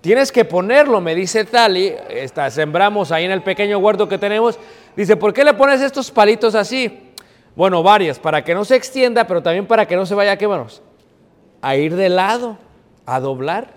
Tienes 0.00 0.30
que 0.30 0.44
ponerlo, 0.44 1.00
me 1.00 1.14
dice 1.14 1.44
Tali, 1.44 1.94
está, 2.10 2.50
sembramos 2.50 3.10
ahí 3.10 3.24
en 3.24 3.30
el 3.30 3.42
pequeño 3.42 3.78
huerto 3.78 4.06
que 4.06 4.18
tenemos. 4.18 4.58
Dice, 4.96 5.16
¿por 5.16 5.32
qué 5.32 5.44
le 5.44 5.54
pones 5.54 5.80
estos 5.80 6.10
palitos 6.10 6.54
así? 6.54 7.12
Bueno, 7.56 7.82
varias, 7.82 8.18
para 8.18 8.42
que 8.44 8.54
no 8.54 8.64
se 8.64 8.76
extienda, 8.76 9.26
pero 9.26 9.42
también 9.42 9.66
para 9.66 9.86
que 9.86 9.96
no 9.96 10.06
se 10.06 10.14
vaya, 10.14 10.36
¿qué 10.36 10.48
manos? 10.48 10.82
A 11.62 11.76
ir 11.76 11.94
de 11.94 12.08
lado, 12.08 12.58
a 13.06 13.20
doblar. 13.20 13.74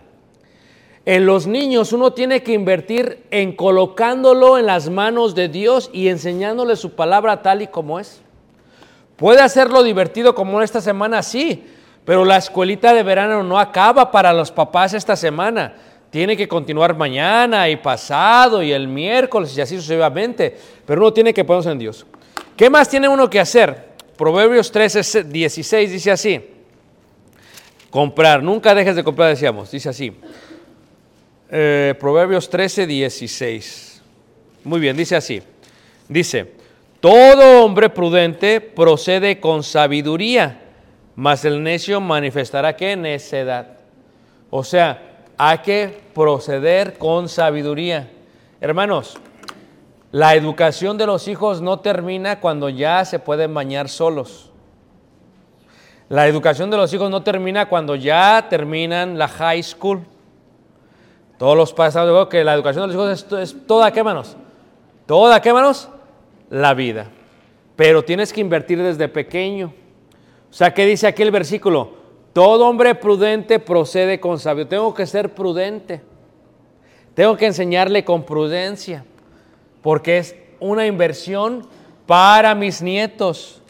En 1.05 1.25
los 1.25 1.47
niños 1.47 1.93
uno 1.93 2.11
tiene 2.11 2.43
que 2.43 2.51
invertir 2.53 3.23
en 3.31 3.55
colocándolo 3.55 4.57
en 4.57 4.65
las 4.65 4.89
manos 4.89 5.35
de 5.35 5.47
Dios 5.47 5.89
y 5.93 6.09
enseñándole 6.09 6.75
su 6.75 6.95
palabra 6.95 7.41
tal 7.41 7.61
y 7.61 7.67
como 7.67 7.99
es. 7.99 8.21
Puede 9.15 9.41
hacerlo 9.41 9.83
divertido 9.83 10.35
como 10.35 10.61
esta 10.61 10.81
semana, 10.81 11.23
sí, 11.23 11.65
Pero 12.03 12.23
la 12.23 12.37
escuelita 12.37 12.93
de 12.93 13.03
verano 13.03 13.43
no 13.43 13.59
acaba 13.59 14.11
para 14.11 14.31
los 14.31 14.49
papás 14.49 14.93
esta 14.93 15.17
semana. 15.17 15.75
Tiene 16.09 16.37
que 16.37 16.47
continuar 16.47 16.95
mañana 16.95 17.69
y 17.69 17.75
pasado 17.75 18.63
y 18.63 18.71
el 18.71 18.87
miércoles 18.87 19.57
y 19.57 19.61
así 19.61 19.75
sucesivamente. 19.75 20.55
Pero 20.85 21.01
uno 21.01 21.13
tiene 21.13 21.33
que 21.33 21.43
ponerse 21.43 21.71
en 21.71 21.79
Dios. 21.79 22.05
¿Qué 22.55 22.69
más 22.69 22.89
tiene 22.89 23.07
uno 23.07 23.29
que 23.29 23.39
hacer? 23.39 23.87
Proverbios 24.17 24.71
13, 24.71 25.23
16 25.25 25.91
dice 25.91 26.11
así. 26.11 26.41
Comprar, 27.89 28.41
nunca 28.41 28.73
dejes 28.73 28.95
de 28.95 29.03
comprar, 29.03 29.29
decíamos, 29.29 29.71
dice 29.71 29.89
así. 29.89 30.15
Eh, 31.49 31.93
Proverbios 31.99 32.49
13, 32.49 32.87
16. 32.87 34.01
Muy 34.63 34.79
bien, 34.79 34.97
dice 34.97 35.15
así. 35.15 35.41
Dice, 36.09 36.53
todo 36.99 37.63
hombre 37.63 37.89
prudente 37.89 38.59
procede 38.59 39.39
con 39.39 39.63
sabiduría, 39.63 40.61
mas 41.15 41.45
el 41.45 41.61
necio 41.61 42.01
manifestará 42.01 42.75
que 42.75 42.95
necedad. 42.95 43.77
O 44.49 44.63
sea, 44.63 45.16
hay 45.37 45.59
que 45.59 46.01
proceder 46.13 46.97
con 46.97 47.29
sabiduría. 47.29 48.09
Hermanos, 48.59 49.17
la 50.11 50.35
educación 50.35 50.97
de 50.97 51.05
los 51.05 51.27
hijos 51.27 51.61
no 51.61 51.79
termina 51.79 52.39
cuando 52.39 52.69
ya 52.69 53.05
se 53.05 53.19
pueden 53.19 53.53
bañar 53.53 53.87
solos. 53.87 54.51
La 56.09 56.27
educación 56.27 56.71
de 56.71 56.77
los 56.77 56.93
hijos 56.93 57.11
no 57.11 57.21
termina 57.21 57.67
cuando 57.67 57.95
ya 57.95 58.47
terminan 58.49 59.17
la 59.17 59.27
high 59.27 59.61
school. 59.61 60.01
Todos 61.37 61.55
los 61.55 61.73
pasados 61.73 62.09
digo 62.09 62.29
que 62.29 62.43
la 62.43 62.53
educación 62.53 62.83
de 62.83 62.93
los 62.93 62.95
hijos 62.95 63.31
es, 63.31 63.53
es 63.53 63.67
toda, 63.67 63.91
¿qué 63.91 64.03
manos? 64.03 64.37
Toda, 65.05 65.41
¿qué 65.41 65.53
manos? 65.53 65.89
La 66.49 66.73
vida. 66.73 67.07
Pero 67.75 68.03
tienes 68.03 68.33
que 68.33 68.41
invertir 68.41 68.81
desde 68.81 69.07
pequeño. 69.07 69.73
O 70.49 70.53
sea, 70.53 70.73
¿qué 70.73 70.85
dice 70.85 71.05
aquí 71.05 71.21
el 71.21 71.29
versículo? 71.29 71.96
Todo 72.37 72.67
hombre 72.67 72.93
prudente 72.93 73.57
procede 73.57 74.19
con 74.19 74.37
sabio. 74.37 74.67
Tengo 74.67 74.93
que 74.93 75.07
ser 75.07 75.33
prudente. 75.33 76.03
Tengo 77.15 77.35
que 77.35 77.47
enseñarle 77.47 78.05
con 78.05 78.25
prudencia. 78.25 79.05
Porque 79.81 80.19
es 80.19 80.35
una 80.59 80.85
inversión 80.85 81.67
para 82.05 82.53
mis 82.53 82.83
nietos. 82.83 83.63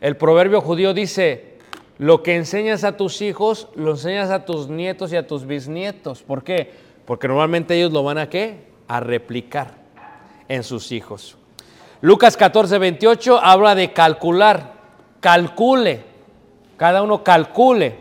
El 0.00 0.16
proverbio 0.16 0.60
judío 0.60 0.94
dice, 0.94 1.58
lo 1.98 2.22
que 2.22 2.36
enseñas 2.36 2.84
a 2.84 2.96
tus 2.96 3.20
hijos, 3.20 3.66
lo 3.74 3.90
enseñas 3.90 4.30
a 4.30 4.44
tus 4.44 4.68
nietos 4.68 5.12
y 5.12 5.16
a 5.16 5.26
tus 5.26 5.44
bisnietos. 5.44 6.22
¿Por 6.22 6.44
qué? 6.44 6.70
Porque 7.04 7.26
normalmente 7.26 7.74
ellos 7.74 7.90
lo 7.90 8.04
van 8.04 8.18
a 8.18 8.30
qué? 8.30 8.60
A 8.86 9.00
replicar 9.00 9.74
en 10.46 10.62
sus 10.62 10.92
hijos. 10.92 11.36
Lucas 12.00 12.36
14, 12.36 12.78
28 12.78 13.40
habla 13.42 13.74
de 13.74 13.92
calcular. 13.92 14.74
Calcule. 15.18 16.11
Cada 16.76 17.02
uno 17.02 17.22
calcule. 17.22 17.94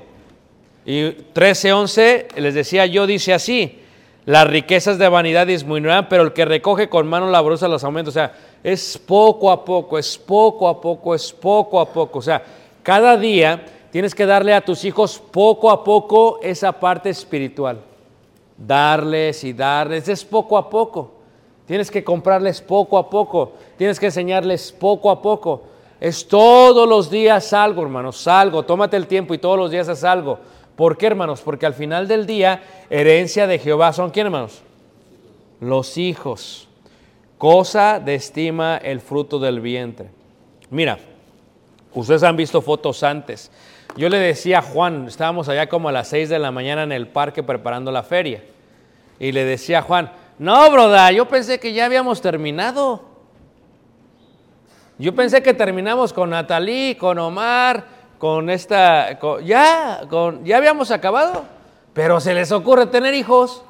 Y 0.85 1.11
13, 1.11 1.73
11 1.73 2.27
les 2.37 2.53
decía 2.53 2.85
yo, 2.85 3.05
dice 3.05 3.33
así. 3.33 3.77
Las 4.25 4.47
riquezas 4.47 4.97
de 4.99 5.09
vanidad 5.09 5.47
disminuirán, 5.47 6.07
pero 6.07 6.23
el 6.23 6.33
que 6.33 6.45
recoge 6.45 6.89
con 6.89 7.07
mano 7.07 7.29
laborosa 7.29 7.67
los 7.67 7.83
aumenta. 7.83 8.09
O 8.09 8.13
sea, 8.13 8.33
es 8.63 8.97
poco 8.97 9.51
a 9.51 9.65
poco, 9.65 9.97
es 9.97 10.17
poco 10.17 10.67
a 10.67 10.79
poco, 10.79 11.15
es 11.15 11.31
poco 11.33 11.79
a 11.79 11.91
poco. 11.91 12.19
O 12.19 12.21
sea, 12.21 12.43
cada 12.83 13.17
día 13.17 13.65
tienes 13.91 14.13
que 14.13 14.25
darle 14.25 14.53
a 14.53 14.61
tus 14.61 14.85
hijos 14.85 15.21
poco 15.31 15.71
a 15.71 15.83
poco 15.83 16.39
esa 16.41 16.71
parte 16.71 17.09
espiritual. 17.09 17.81
Darles 18.57 19.43
y 19.43 19.53
darles, 19.53 20.07
es 20.07 20.23
poco 20.23 20.55
a 20.57 20.69
poco. 20.69 21.11
Tienes 21.65 21.89
que 21.89 22.03
comprarles 22.03 22.61
poco 22.61 22.97
a 22.97 23.09
poco. 23.09 23.53
Tienes 23.77 23.99
que 23.99 24.07
enseñarles 24.07 24.71
poco 24.71 25.09
a 25.09 25.21
poco. 25.21 25.63
Es 26.01 26.27
todos 26.27 26.89
los 26.89 27.11
días 27.11 27.53
algo, 27.53 27.83
hermanos, 27.83 28.27
algo. 28.27 28.63
Tómate 28.63 28.97
el 28.97 29.05
tiempo 29.05 29.35
y 29.35 29.37
todos 29.37 29.55
los 29.55 29.69
días 29.69 29.87
haz 29.87 30.03
algo. 30.03 30.39
¿Por 30.75 30.97
qué, 30.97 31.05
hermanos? 31.05 31.41
Porque 31.41 31.67
al 31.67 31.75
final 31.75 32.07
del 32.07 32.25
día, 32.25 32.63
herencia 32.89 33.45
de 33.45 33.59
Jehová 33.59 33.93
son 33.93 34.09
quién, 34.09 34.25
hermanos? 34.25 34.63
Los 35.59 35.99
hijos. 35.99 36.67
Cosa 37.37 37.99
de 37.99 38.15
estima 38.15 38.77
el 38.77 38.99
fruto 38.99 39.37
del 39.37 39.61
vientre. 39.61 40.09
Mira, 40.71 40.97
ustedes 41.93 42.23
han 42.23 42.35
visto 42.35 42.63
fotos 42.63 43.03
antes. 43.03 43.51
Yo 43.95 44.09
le 44.09 44.17
decía 44.17 44.57
a 44.57 44.63
Juan, 44.63 45.07
estábamos 45.07 45.49
allá 45.49 45.69
como 45.69 45.87
a 45.87 45.91
las 45.91 46.07
6 46.07 46.29
de 46.29 46.39
la 46.39 46.49
mañana 46.49 46.81
en 46.81 46.93
el 46.93 47.09
parque 47.09 47.43
preparando 47.43 47.91
la 47.91 48.01
feria. 48.01 48.43
Y 49.19 49.33
le 49.33 49.45
decía 49.45 49.79
a 49.79 49.81
Juan, 49.83 50.11
no, 50.39 50.71
broda, 50.71 51.11
yo 51.11 51.27
pensé 51.27 51.59
que 51.59 51.73
ya 51.73 51.85
habíamos 51.85 52.21
terminado. 52.21 53.10
Yo 55.01 55.15
pensé 55.15 55.41
que 55.41 55.55
terminamos 55.55 56.13
con 56.13 56.29
Natalí, 56.29 56.93
con 56.93 57.17
Omar, 57.17 57.85
con 58.19 58.51
esta, 58.51 59.19
ya, 59.43 60.07
ya 60.43 60.57
habíamos 60.57 60.91
acabado, 60.91 61.43
pero 61.91 62.19
se 62.19 62.35
les 62.35 62.51
ocurre 62.51 62.85
tener 62.85 63.15
hijos. 63.15 63.63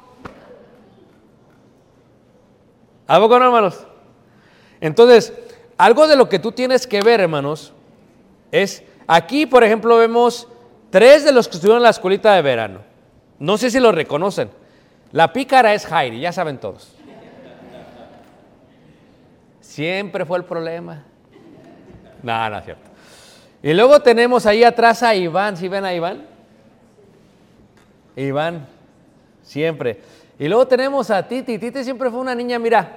¿A 3.06 3.18
poco 3.18 3.38
no, 3.38 3.46
hermanos? 3.46 3.86
Entonces, 4.78 5.32
algo 5.78 6.06
de 6.06 6.16
lo 6.16 6.28
que 6.28 6.38
tú 6.38 6.52
tienes 6.52 6.86
que 6.86 7.00
ver, 7.00 7.20
hermanos, 7.20 7.72
es, 8.50 8.82
aquí, 9.06 9.46
por 9.46 9.64
ejemplo, 9.64 9.96
vemos 9.96 10.46
tres 10.90 11.24
de 11.24 11.32
los 11.32 11.48
que 11.48 11.56
estuvieron 11.56 11.78
en 11.78 11.84
la 11.84 11.90
escuelita 11.90 12.34
de 12.34 12.42
verano. 12.42 12.80
No 13.38 13.56
sé 13.56 13.70
si 13.70 13.80
lo 13.80 13.90
reconocen. 13.90 14.50
La 15.12 15.32
pícara 15.32 15.72
es 15.72 15.86
Jairi, 15.86 16.20
ya 16.20 16.30
saben 16.30 16.58
todos. 16.58 16.94
Siempre 19.62 20.26
fue 20.26 20.36
el 20.36 20.44
problema. 20.44 21.06
No, 22.22 22.50
no 22.50 22.58
es 22.58 22.64
cierto. 22.64 22.90
Y 23.62 23.72
luego 23.74 24.00
tenemos 24.00 24.46
ahí 24.46 24.64
atrás 24.64 25.02
a 25.02 25.14
Iván, 25.14 25.56
¿sí 25.56 25.68
ven 25.68 25.84
a 25.84 25.94
Iván? 25.94 26.22
Iván, 28.16 28.66
siempre. 29.42 30.00
Y 30.38 30.48
luego 30.48 30.66
tenemos 30.66 31.10
a 31.10 31.26
Titi. 31.26 31.58
Titi 31.58 31.84
siempre 31.84 32.10
fue 32.10 32.20
una 32.20 32.34
niña, 32.34 32.58
mira, 32.58 32.96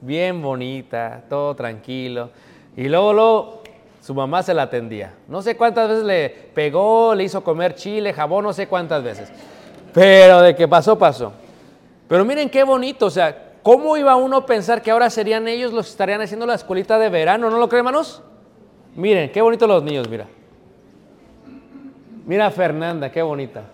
bien 0.00 0.40
bonita, 0.40 1.22
todo 1.28 1.54
tranquilo. 1.54 2.30
Y 2.76 2.88
luego, 2.88 3.12
luego 3.12 3.62
su 4.00 4.14
mamá 4.14 4.42
se 4.42 4.54
la 4.54 4.62
atendía. 4.62 5.12
No 5.28 5.42
sé 5.42 5.56
cuántas 5.56 5.88
veces 5.88 6.04
le 6.04 6.30
pegó, 6.54 7.14
le 7.14 7.24
hizo 7.24 7.42
comer 7.42 7.74
chile, 7.74 8.12
jabón, 8.12 8.44
no 8.44 8.52
sé 8.52 8.68
cuántas 8.68 9.02
veces. 9.02 9.30
Pero 9.92 10.40
de 10.40 10.54
que 10.54 10.68
pasó, 10.68 10.98
pasó. 10.98 11.32
Pero 12.08 12.24
miren 12.24 12.48
qué 12.48 12.62
bonito, 12.62 13.06
o 13.06 13.10
sea, 13.10 13.45
¿cómo 13.66 13.96
iba 13.96 14.14
uno 14.14 14.36
a 14.36 14.46
pensar 14.46 14.80
que 14.80 14.92
ahora 14.92 15.10
serían 15.10 15.48
ellos 15.48 15.72
los 15.72 15.86
que 15.86 15.90
estarían 15.90 16.20
haciendo 16.20 16.46
la 16.46 16.54
escuelita 16.54 17.00
de 17.00 17.08
verano? 17.08 17.50
¿No 17.50 17.58
lo 17.58 17.68
creen, 17.68 17.80
hermanos? 17.80 18.22
Miren, 18.94 19.32
qué 19.32 19.42
bonitos 19.42 19.66
los 19.66 19.82
niños, 19.82 20.08
mira. 20.08 20.28
Mira 22.26 22.46
a 22.46 22.50
Fernanda, 22.52 23.10
qué 23.10 23.22
bonita. 23.22 23.64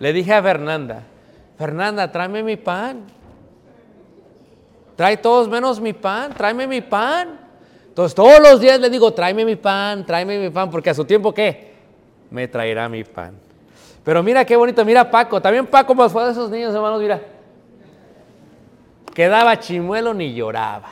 Le 0.00 0.12
dije 0.12 0.34
a 0.34 0.42
Fernanda, 0.42 1.04
Fernanda, 1.56 2.10
tráeme 2.10 2.42
mi 2.42 2.56
pan. 2.56 3.04
Trae 4.96 5.16
todos 5.18 5.48
menos 5.48 5.80
mi 5.80 5.92
pan, 5.92 6.34
tráeme 6.34 6.66
mi 6.66 6.80
pan. 6.80 7.38
Entonces 7.86 8.16
todos 8.16 8.40
los 8.40 8.60
días 8.60 8.80
le 8.80 8.90
digo, 8.90 9.12
tráeme 9.14 9.44
mi 9.44 9.54
pan, 9.54 10.04
tráeme 10.04 10.36
mi 10.36 10.50
pan, 10.50 10.68
porque 10.68 10.90
a 10.90 10.94
su 10.94 11.04
tiempo, 11.04 11.32
¿qué? 11.32 11.74
Me 12.32 12.48
traerá 12.48 12.88
mi 12.88 13.04
pan. 13.04 13.34
Pero 14.02 14.20
mira 14.20 14.44
qué 14.44 14.56
bonito, 14.56 14.84
mira 14.84 15.08
Paco, 15.08 15.40
también 15.40 15.64
Paco 15.64 15.94
más 15.94 16.10
fue 16.10 16.24
de 16.24 16.32
esos 16.32 16.50
niños, 16.50 16.74
hermanos, 16.74 17.00
mira. 17.00 17.37
Quedaba 19.18 19.58
chimuelo 19.58 20.14
ni 20.14 20.32
lloraba. 20.32 20.90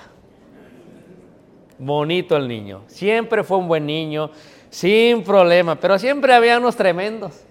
Bonito 1.79 2.37
el 2.37 2.49
niño, 2.49 2.83
siempre 2.89 3.45
fue 3.45 3.57
un 3.59 3.69
buen 3.69 3.87
niño, 3.87 4.33
sin 4.69 5.23
problema, 5.23 5.77
pero 5.77 5.97
siempre 5.97 6.35
había 6.35 6.59
unos 6.59 6.75
tremendos. 6.75 7.45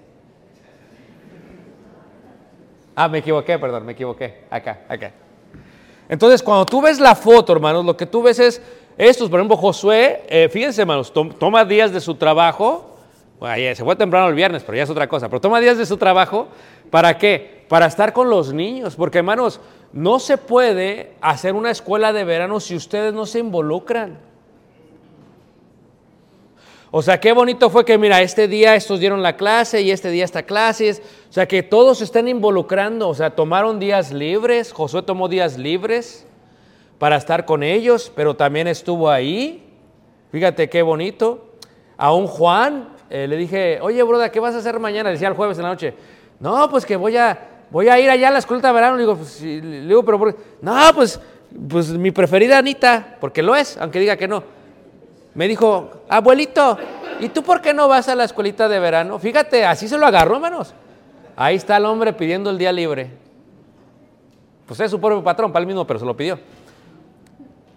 Ah, 2.94 3.08
me 3.08 3.20
equivoqué, 3.20 3.58
perdón, 3.58 3.86
me 3.86 3.94
equivoqué. 3.94 4.44
Acá, 4.50 4.82
acá. 4.90 5.14
Entonces, 6.10 6.44
cuando 6.44 6.66
tú 6.66 6.82
ves 6.82 7.00
la 7.00 7.16
foto, 7.16 7.54
hermanos, 7.54 7.86
lo 7.86 7.96
que 7.96 8.06
tú 8.06 8.22
ves 8.22 8.40
es 8.40 8.62
estos, 8.98 9.30
por 9.30 9.40
ejemplo, 9.40 9.56
Josué, 9.56 10.24
eh, 10.28 10.50
fíjense, 10.50 10.82
hermanos, 10.82 11.14
tom- 11.14 11.32
toma 11.40 11.64
días 11.64 11.94
de 11.94 12.02
su 12.02 12.16
trabajo, 12.16 12.95
se 13.40 13.84
fue 13.84 13.96
temprano 13.96 14.28
el 14.30 14.36
viernes, 14.36 14.64
pero 14.64 14.78
ya 14.78 14.84
es 14.84 14.90
otra 14.90 15.08
cosa, 15.08 15.30
pero 15.30 15.42
toma 15.42 15.60
días 15.60 15.78
de 15.78 15.86
su 15.86 15.98
trabajo, 15.98 16.48
¿para 16.90 17.18
qué? 17.18 17.66
Para 17.68 17.86
estar 17.86 18.14
con 18.14 18.30
los 18.30 18.54
niños, 18.54 18.96
porque 18.96 19.20
hermanos, 19.20 19.60
no 19.92 20.20
se 20.20 20.38
puede 20.38 21.14
hacer 21.22 21.54
una 21.54 21.72
escuela 21.72 22.12
de 22.14 22.24
verano 22.24 22.60
si 22.60 22.76
ustedes 22.76 23.14
no 23.14 23.26
se 23.26 23.40
involucran. 23.40 24.20
O 26.98 27.02
sea, 27.02 27.20
qué 27.20 27.34
bonito 27.34 27.70
fue 27.70 27.84
que, 27.84 27.98
mira, 27.98 28.22
este 28.22 28.48
día 28.48 28.74
estos 28.76 29.02
dieron 29.02 29.22
la 29.22 29.36
clase 29.36 29.82
y 29.82 29.92
este 29.92 30.10
día 30.12 30.24
esta 30.24 30.44
clase. 30.44 30.92
O 31.30 31.34
sea, 31.34 31.46
que 31.46 31.62
todos 31.62 31.98
se 31.98 32.06
están 32.06 32.30
involucrando. 32.30 33.10
O 33.10 33.14
sea, 33.14 33.32
tomaron 33.32 33.80
días 33.80 34.14
libres. 34.14 34.72
Josué 34.72 35.02
tomó 35.02 35.28
días 35.28 35.58
libres 35.58 36.26
para 36.98 37.18
estar 37.18 37.44
con 37.44 37.64
ellos, 37.64 38.12
pero 38.16 38.38
también 38.38 38.68
estuvo 38.68 39.10
ahí. 39.10 39.68
Fíjate 40.32 40.70
qué 40.70 40.84
bonito. 40.84 41.50
A 41.98 42.14
un 42.14 42.28
Juan 42.28 42.95
eh, 43.10 43.28
le 43.28 43.38
dije, 43.38 43.80
oye, 43.82 44.02
broda, 44.04 44.32
¿qué 44.32 44.40
vas 44.40 44.56
a 44.56 44.60
hacer 44.60 44.80
mañana? 44.80 45.10
Le 45.10 45.14
decía 45.14 45.28
el 45.28 45.36
jueves 45.36 45.58
en 45.58 45.64
la 45.64 45.70
noche. 45.70 45.94
No, 46.40 46.70
pues 46.70 46.86
que 46.86 46.96
voy 46.96 47.18
a, 47.18 47.38
voy 47.70 47.88
a 47.88 48.00
ir 48.00 48.10
allá 48.10 48.30
a 48.30 48.32
la 48.32 48.40
escuela 48.40 48.68
de 48.68 48.74
verano. 48.74 48.96
Le 48.96 49.04
digo, 49.04 49.16
pues, 49.16 49.42
le 49.42 49.82
digo, 49.82 50.04
pero 50.04 50.20
¿por 50.20 50.36
qué?". 50.36 50.42
No, 50.62 50.76
pues, 50.94 51.20
pues 51.70 51.90
mi 51.90 52.12
preferida 52.12 52.58
Anita, 52.58 53.18
porque 53.20 53.42
lo 53.42 53.56
es, 53.56 53.78
aunque 53.78 54.00
diga 54.00 54.18
que 54.18 54.28
no. 54.28 54.44
Me 55.34 55.48
dijo, 55.48 55.92
abuelito, 56.10 56.78
¿y 57.20 57.30
tú 57.30 57.44
por 57.44 57.62
qué 57.62 57.74
no 57.74 57.88
vas 57.88 58.08
a 58.08 58.16
la 58.16 58.24
escuelita 58.24 58.68
de 58.68 58.80
verano? 58.80 59.20
Fíjate, 59.20 59.66
así 59.66 59.88
se 59.88 59.98
lo 59.98 60.06
agarró, 60.06 60.36
hermanos. 60.36 60.74
Ahí 61.36 61.56
está 61.58 61.78
el 61.78 61.86
hombre 61.86 62.14
pidiendo 62.14 62.50
el 62.50 62.58
día 62.58 62.72
libre. 62.72 63.12
Pues 64.66 64.80
es 64.80 64.90
su 64.90 65.00
propio 65.00 65.24
patrón, 65.24 65.52
para 65.52 65.62
el 65.62 65.68
mismo, 65.68 65.86
pero 65.86 66.00
se 66.00 66.06
lo 66.06 66.16
pidió. 66.16 66.40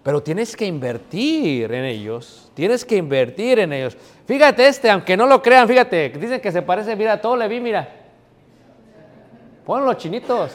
Pero 0.02 0.22
tienes 0.22 0.56
que 0.56 0.64
invertir 0.66 1.72
en 1.72 1.84
ellos. 1.84 2.50
Tienes 2.54 2.84
que 2.84 2.96
invertir 2.96 3.58
en 3.58 3.72
ellos. 3.72 3.96
Fíjate 4.26 4.66
este, 4.66 4.90
aunque 4.90 5.16
no 5.16 5.26
lo 5.26 5.42
crean, 5.42 5.66
fíjate, 5.66 6.10
dicen 6.10 6.40
que 6.40 6.52
se 6.52 6.62
parece, 6.62 6.94
mira, 6.96 7.20
todo 7.20 7.36
le 7.36 7.48
vi, 7.48 7.60
mira. 7.60 7.88
Pon 9.64 9.84
los 9.84 9.96
chinitos. 9.96 10.52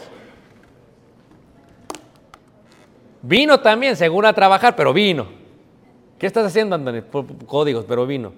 Vino 3.21 3.59
también, 3.59 3.95
según 3.95 4.25
a 4.25 4.33
trabajar, 4.33 4.75
pero 4.75 4.91
vino. 4.91 5.27
¿Qué 6.17 6.27
estás 6.27 6.45
haciendo, 6.45 6.77
por 7.03 7.25
Códigos, 7.45 7.85
pero 7.85 8.05
vino. 8.05 8.33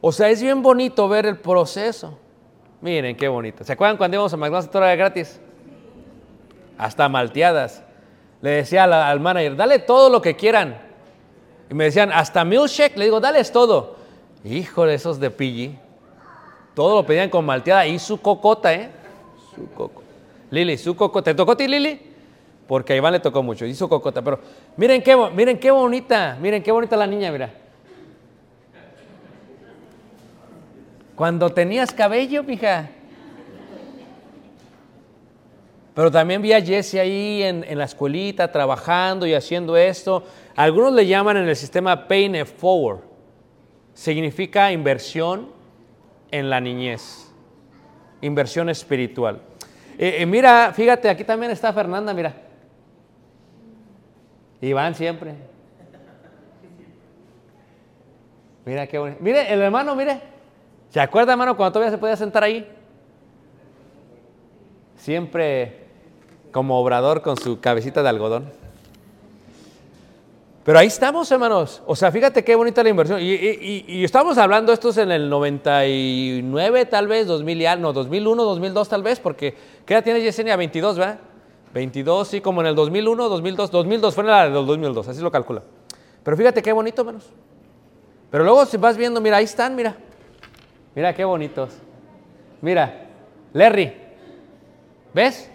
O 0.00 0.12
sea, 0.12 0.28
es 0.30 0.42
bien 0.42 0.62
bonito 0.62 1.08
ver 1.08 1.26
el 1.26 1.38
proceso. 1.38 2.18
Miren 2.80 3.16
qué 3.16 3.28
bonito. 3.28 3.64
¿Se 3.64 3.72
acuerdan 3.72 3.96
cuando 3.96 4.16
íbamos 4.16 4.32
a 4.32 4.36
McDonald's 4.36 4.70
todo 4.70 4.84
era 4.84 4.94
gratis? 4.96 5.40
Hasta 6.78 7.08
malteadas. 7.08 7.82
Le 8.42 8.50
decía 8.50 8.84
al, 8.84 9.20
manager, 9.20 9.56
dale 9.56 9.78
todo 9.78 10.10
lo 10.10 10.20
que 10.20 10.36
quieran. 10.36 10.78
Y 11.70 11.74
me 11.74 11.84
decían, 11.84 12.12
hasta 12.12 12.44
milkshake. 12.44 12.96
Le 12.96 13.04
digo, 13.06 13.20
dales 13.20 13.50
todo. 13.50 13.96
Híjole, 14.44 14.94
esos 14.94 15.18
de 15.18 15.30
Pidgey. 15.30 15.78
Todo 16.74 16.96
lo 16.96 17.06
pedían 17.06 17.30
con 17.30 17.44
malteada 17.44 17.86
y 17.86 17.98
su 17.98 18.20
cocota, 18.20 18.72
¿eh? 18.72 18.90
Su 19.54 19.70
coco. 19.72 20.02
Lili, 20.50 20.76
su 20.76 20.94
cocota. 20.94 21.30
¿Te 21.30 21.34
tocó 21.34 21.52
a 21.52 21.56
ti, 21.56 21.66
Lili? 21.66 22.00
Porque 22.68 22.92
a 22.92 22.96
Iván 22.96 23.12
le 23.12 23.20
tocó 23.20 23.42
mucho. 23.42 23.64
Y 23.64 23.74
su 23.74 23.88
cocota. 23.88 24.22
Pero 24.22 24.38
miren 24.76 25.02
qué, 25.02 25.16
miren 25.34 25.58
qué 25.58 25.70
bonita. 25.70 26.36
Miren 26.40 26.62
qué 26.62 26.70
bonita 26.70 26.96
la 26.96 27.06
niña, 27.06 27.32
mira. 27.32 27.50
Cuando 31.14 31.50
tenías 31.50 31.92
cabello, 31.92 32.44
mija. 32.44 32.90
Pero 35.96 36.10
también 36.10 36.42
vi 36.42 36.52
a 36.52 36.60
Jesse 36.60 36.96
ahí 36.96 37.42
en, 37.42 37.64
en 37.64 37.78
la 37.78 37.84
escuelita 37.84 38.52
trabajando 38.52 39.26
y 39.26 39.32
haciendo 39.32 39.78
esto. 39.78 40.22
Algunos 40.54 40.92
le 40.92 41.06
llaman 41.06 41.38
en 41.38 41.48
el 41.48 41.56
sistema 41.56 42.06
Paying 42.06 42.34
It 42.34 42.44
Forward. 42.48 43.00
Significa 43.94 44.70
inversión 44.70 45.48
en 46.30 46.50
la 46.50 46.60
niñez. 46.60 47.32
Inversión 48.20 48.68
espiritual. 48.68 49.40
Eh, 49.96 50.16
eh, 50.18 50.26
mira, 50.26 50.70
fíjate, 50.74 51.08
aquí 51.08 51.24
también 51.24 51.50
está 51.50 51.72
Fernanda, 51.72 52.12
mira. 52.12 52.34
Iván 54.60 54.94
siempre. 54.94 55.34
Mira 58.66 58.86
qué 58.86 58.98
bonito. 58.98 59.18
Mire, 59.22 59.50
el 59.50 59.62
hermano, 59.62 59.96
mire. 59.96 60.20
¿Se 60.90 61.00
acuerda, 61.00 61.32
hermano, 61.32 61.56
cuando 61.56 61.72
todavía 61.72 61.90
se 61.90 61.96
podía 61.96 62.16
sentar 62.16 62.44
ahí? 62.44 62.70
Siempre 64.96 65.85
como 66.56 66.80
obrador 66.80 67.20
con 67.20 67.36
su 67.36 67.60
cabecita 67.60 68.02
de 68.02 68.08
algodón. 68.08 68.50
Pero 70.64 70.78
ahí 70.78 70.86
estamos, 70.86 71.30
hermanos. 71.30 71.82
O 71.84 71.94
sea, 71.94 72.10
fíjate 72.10 72.42
qué 72.42 72.54
bonita 72.54 72.82
la 72.82 72.88
inversión. 72.88 73.18
Y, 73.20 74.02
estamos 74.02 74.38
hablando 74.38 74.72
estos 74.72 74.96
en 74.96 75.12
el 75.12 75.28
99, 75.28 76.86
tal 76.86 77.08
vez, 77.08 77.26
2000 77.26 77.60
y 77.60 77.66
no, 77.78 77.92
2001, 77.92 78.42
2002, 78.42 78.88
tal 78.88 79.02
vez, 79.02 79.20
porque 79.20 79.54
¿qué 79.84 79.92
edad 79.92 80.02
tiene 80.02 80.22
Yesenia? 80.22 80.56
22, 80.56 80.96
¿verdad? 80.96 81.18
22, 81.74 82.26
sí, 82.26 82.40
como 82.40 82.62
en 82.62 82.68
el 82.68 82.74
2001, 82.74 83.28
2002, 83.28 83.70
2002, 83.70 84.14
fue 84.14 84.24
en 84.24 84.30
la 84.30 84.44
del 84.44 84.54
2002, 84.54 85.08
así 85.08 85.20
lo 85.20 85.30
calcula. 85.30 85.60
Pero 86.24 86.38
fíjate 86.38 86.62
qué 86.62 86.72
bonito, 86.72 87.02
hermanos. 87.02 87.28
Pero 88.30 88.44
luego 88.44 88.64
si 88.64 88.78
vas 88.78 88.96
viendo, 88.96 89.20
mira, 89.20 89.36
ahí 89.36 89.44
están, 89.44 89.76
mira. 89.76 89.94
Mira 90.94 91.14
qué 91.14 91.22
bonitos. 91.22 91.74
Mira, 92.62 93.08
Larry, 93.52 93.92
¿ves? 95.12 95.50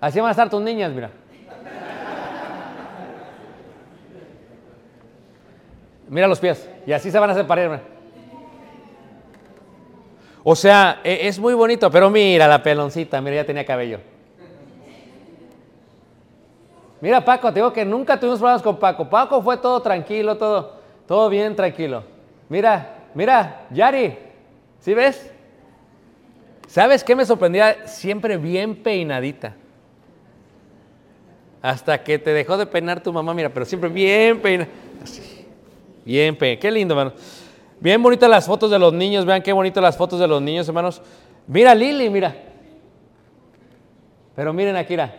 Así 0.00 0.20
van 0.20 0.28
a 0.28 0.30
estar 0.32 0.48
tus 0.48 0.62
niñas, 0.62 0.92
mira. 0.92 1.10
Mira 6.08 6.26
los 6.26 6.40
pies. 6.40 6.68
Y 6.86 6.92
así 6.92 7.10
se 7.10 7.18
van 7.18 7.30
a 7.30 7.34
separar. 7.34 7.80
O 10.42 10.56
sea, 10.56 11.00
e- 11.04 11.26
es 11.28 11.38
muy 11.38 11.52
bonito, 11.54 11.90
pero 11.90 12.08
mira 12.08 12.48
la 12.48 12.62
peloncita, 12.62 13.20
mira, 13.20 13.36
ya 13.36 13.44
tenía 13.44 13.66
cabello. 13.66 14.00
Mira, 17.00 17.24
Paco, 17.24 17.48
te 17.52 17.56
digo 17.60 17.72
que 17.72 17.84
nunca 17.84 18.18
tuvimos 18.18 18.38
problemas 18.40 18.62
con 18.62 18.76
Paco. 18.78 19.08
Paco 19.08 19.42
fue 19.42 19.56
todo 19.58 19.80
tranquilo, 19.82 20.36
todo, 20.36 20.76
todo 21.06 21.28
bien 21.28 21.54
tranquilo. 21.54 22.02
Mira, 22.48 23.04
mira, 23.14 23.66
Yari, 23.70 24.16
¿sí 24.80 24.94
ves? 24.94 25.30
¿Sabes 26.66 27.04
qué 27.04 27.14
me 27.14 27.24
sorprendía? 27.24 27.86
Siempre 27.86 28.36
bien 28.36 28.74
peinadita. 28.82 29.54
Hasta 31.60 32.02
que 32.04 32.18
te 32.18 32.32
dejó 32.32 32.56
de 32.56 32.66
peinar 32.66 33.02
tu 33.02 33.12
mamá, 33.12 33.34
mira, 33.34 33.48
pero 33.48 33.66
siempre 33.66 33.88
bien 33.88 34.40
peinada. 34.40 34.70
Bien 36.04 36.36
peinada. 36.36 36.60
Qué 36.60 36.70
lindo, 36.70 36.94
hermano. 36.94 37.12
Bien 37.80 38.02
bonitas 38.02 38.28
las 38.30 38.46
fotos 38.46 38.70
de 38.70 38.78
los 38.78 38.92
niños. 38.92 39.24
Vean 39.24 39.42
qué 39.42 39.52
bonitas 39.52 39.82
las 39.82 39.96
fotos 39.96 40.20
de 40.20 40.28
los 40.28 40.40
niños, 40.40 40.68
hermanos. 40.68 41.02
Mira, 41.46 41.74
Lili, 41.74 42.10
mira. 42.10 42.34
Pero 44.36 44.52
miren 44.52 44.76
aquí, 44.76 44.92
mira. 44.92 45.14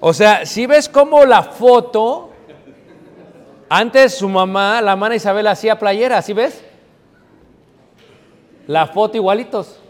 O 0.00 0.12
sea, 0.12 0.46
si 0.46 0.66
ves 0.66 0.88
cómo 0.88 1.24
la 1.24 1.42
foto, 1.42 2.30
antes 3.68 4.14
su 4.14 4.28
mamá, 4.28 4.80
la 4.80 4.92
hermana 4.92 5.14
Isabel, 5.14 5.46
hacía 5.46 5.78
playera, 5.78 6.20
¿sí 6.22 6.32
ves? 6.32 6.64
La 8.66 8.86
foto 8.86 9.16
igualitos. 9.16 9.81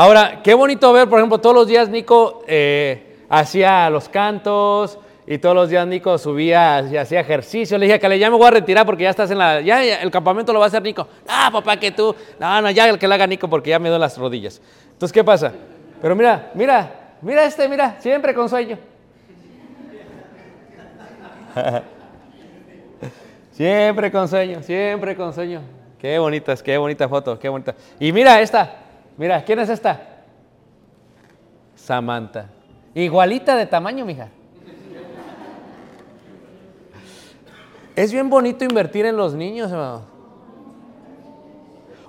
Ahora, 0.00 0.42
qué 0.44 0.54
bonito 0.54 0.92
ver, 0.92 1.08
por 1.08 1.18
ejemplo, 1.18 1.38
todos 1.38 1.56
los 1.56 1.66
días 1.66 1.88
Nico 1.88 2.44
eh, 2.46 3.16
hacía 3.28 3.90
los 3.90 4.08
cantos 4.08 4.96
y 5.26 5.38
todos 5.38 5.56
los 5.56 5.70
días 5.70 5.84
Nico 5.88 6.16
subía 6.18 6.82
y 6.88 6.96
hacía 6.96 7.18
ejercicio. 7.18 7.76
Le 7.76 7.86
dije 7.86 7.98
que 7.98 8.08
le 8.08 8.16
ya 8.16 8.30
me 8.30 8.36
voy 8.36 8.46
a 8.46 8.52
retirar 8.52 8.86
porque 8.86 9.02
ya 9.02 9.10
estás 9.10 9.28
en 9.32 9.38
la. 9.38 9.60
Ya, 9.60 9.82
el 9.82 10.12
campamento 10.12 10.52
lo 10.52 10.60
va 10.60 10.66
a 10.66 10.68
hacer 10.68 10.82
Nico. 10.82 11.08
Ah, 11.26 11.50
papá, 11.52 11.76
que 11.78 11.90
tú. 11.90 12.14
No, 12.38 12.62
no, 12.62 12.70
ya 12.70 12.88
el 12.88 12.96
que 12.96 13.08
lo 13.08 13.14
haga 13.14 13.26
Nico 13.26 13.50
porque 13.50 13.70
ya 13.70 13.80
me 13.80 13.88
duelen 13.88 14.02
las 14.02 14.16
rodillas. 14.16 14.62
Entonces, 14.92 15.12
¿qué 15.12 15.24
pasa? 15.24 15.52
Pero 16.00 16.14
mira, 16.14 16.52
mira, 16.54 17.16
mira 17.20 17.44
este, 17.44 17.68
mira, 17.68 17.96
siempre 17.98 18.32
con 18.32 18.48
sueño. 18.48 18.78
siempre 23.50 24.12
con 24.12 24.28
sueño, 24.28 24.62
siempre 24.62 25.16
con 25.16 25.34
sueño. 25.34 25.60
Qué 26.00 26.20
bonitas, 26.20 26.62
qué 26.62 26.78
bonita 26.78 27.08
foto, 27.08 27.36
qué 27.36 27.48
bonita. 27.48 27.74
Y 27.98 28.12
mira 28.12 28.40
esta, 28.40 28.87
mira, 29.18 29.44
¿quién 29.44 29.58
es 29.58 29.68
esta? 29.68 30.00
Samantha. 31.74 32.48
Igualita 32.94 33.54
de 33.56 33.66
tamaño, 33.66 34.06
mija. 34.06 34.28
Es 37.94 38.12
bien 38.12 38.30
bonito 38.30 38.64
invertir 38.64 39.06
en 39.06 39.16
los 39.16 39.34
niños, 39.34 39.70
hermano. 39.70 40.02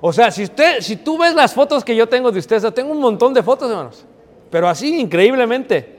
O 0.01 0.13
sea, 0.13 0.31
si 0.31 0.43
usted, 0.43 0.81
si 0.81 0.95
tú 0.95 1.17
ves 1.17 1.33
las 1.33 1.53
fotos 1.53 1.83
que 1.83 1.95
yo 1.95 2.07
tengo 2.07 2.31
de 2.31 2.39
ustedes, 2.39 2.63
yo 2.63 2.71
tengo 2.71 2.91
un 2.91 2.99
montón 2.99 3.33
de 3.33 3.43
fotos, 3.43 3.69
hermanos. 3.69 4.05
Pero 4.49 4.69
así, 4.69 4.99
increíblemente. 4.99 5.97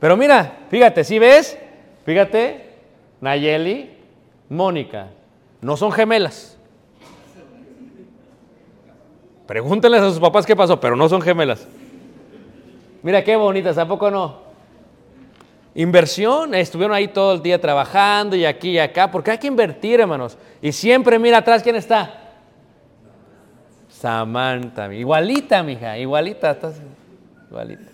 Pero 0.00 0.16
mira, 0.16 0.60
fíjate, 0.68 1.04
si 1.04 1.18
ves, 1.18 1.56
fíjate, 2.04 2.72
Nayeli, 3.20 3.90
Mónica, 4.48 5.08
no 5.60 5.76
son 5.76 5.92
gemelas. 5.92 6.58
Pregúntenles 9.52 10.00
a 10.00 10.08
sus 10.08 10.18
papás 10.18 10.46
qué 10.46 10.56
pasó, 10.56 10.80
pero 10.80 10.96
no 10.96 11.10
son 11.10 11.20
gemelas. 11.20 11.68
Mira 13.02 13.22
qué 13.22 13.36
bonitas, 13.36 13.76
¿a 13.76 13.86
poco 13.86 14.10
no? 14.10 14.38
Inversión, 15.74 16.54
estuvieron 16.54 16.96
ahí 16.96 17.08
todo 17.08 17.34
el 17.34 17.42
día 17.42 17.60
trabajando 17.60 18.34
y 18.34 18.46
aquí 18.46 18.70
y 18.70 18.78
acá, 18.78 19.10
porque 19.10 19.30
hay 19.30 19.36
que 19.36 19.48
invertir, 19.48 20.00
hermanos. 20.00 20.38
Y 20.62 20.72
siempre 20.72 21.18
mira 21.18 21.36
atrás 21.36 21.62
quién 21.62 21.76
está. 21.76 22.30
Samantha, 23.90 24.90
igualita, 24.94 25.62
mija, 25.62 25.98
igualita, 25.98 26.52
estás 26.52 26.80
igualita. 27.50 27.90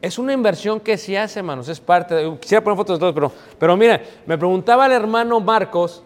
Es 0.00 0.16
una 0.16 0.32
inversión 0.32 0.78
que 0.78 0.96
se 0.96 1.18
hace, 1.18 1.40
hermanos, 1.40 1.68
es 1.68 1.80
parte 1.80 2.14
de... 2.14 2.38
Quisiera 2.38 2.62
poner 2.62 2.76
fotos 2.76 3.00
de 3.00 3.00
todos, 3.00 3.14
pero, 3.14 3.32
pero 3.58 3.76
mira, 3.76 4.00
me 4.26 4.38
preguntaba 4.38 4.86
el 4.86 4.92
hermano 4.92 5.40
Marcos, 5.40 6.04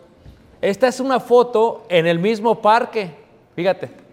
esta 0.62 0.88
es 0.88 0.98
una 0.98 1.20
foto 1.20 1.84
en 1.90 2.06
el 2.06 2.18
mismo 2.18 2.62
parque, 2.62 3.10
fíjate. 3.54 4.03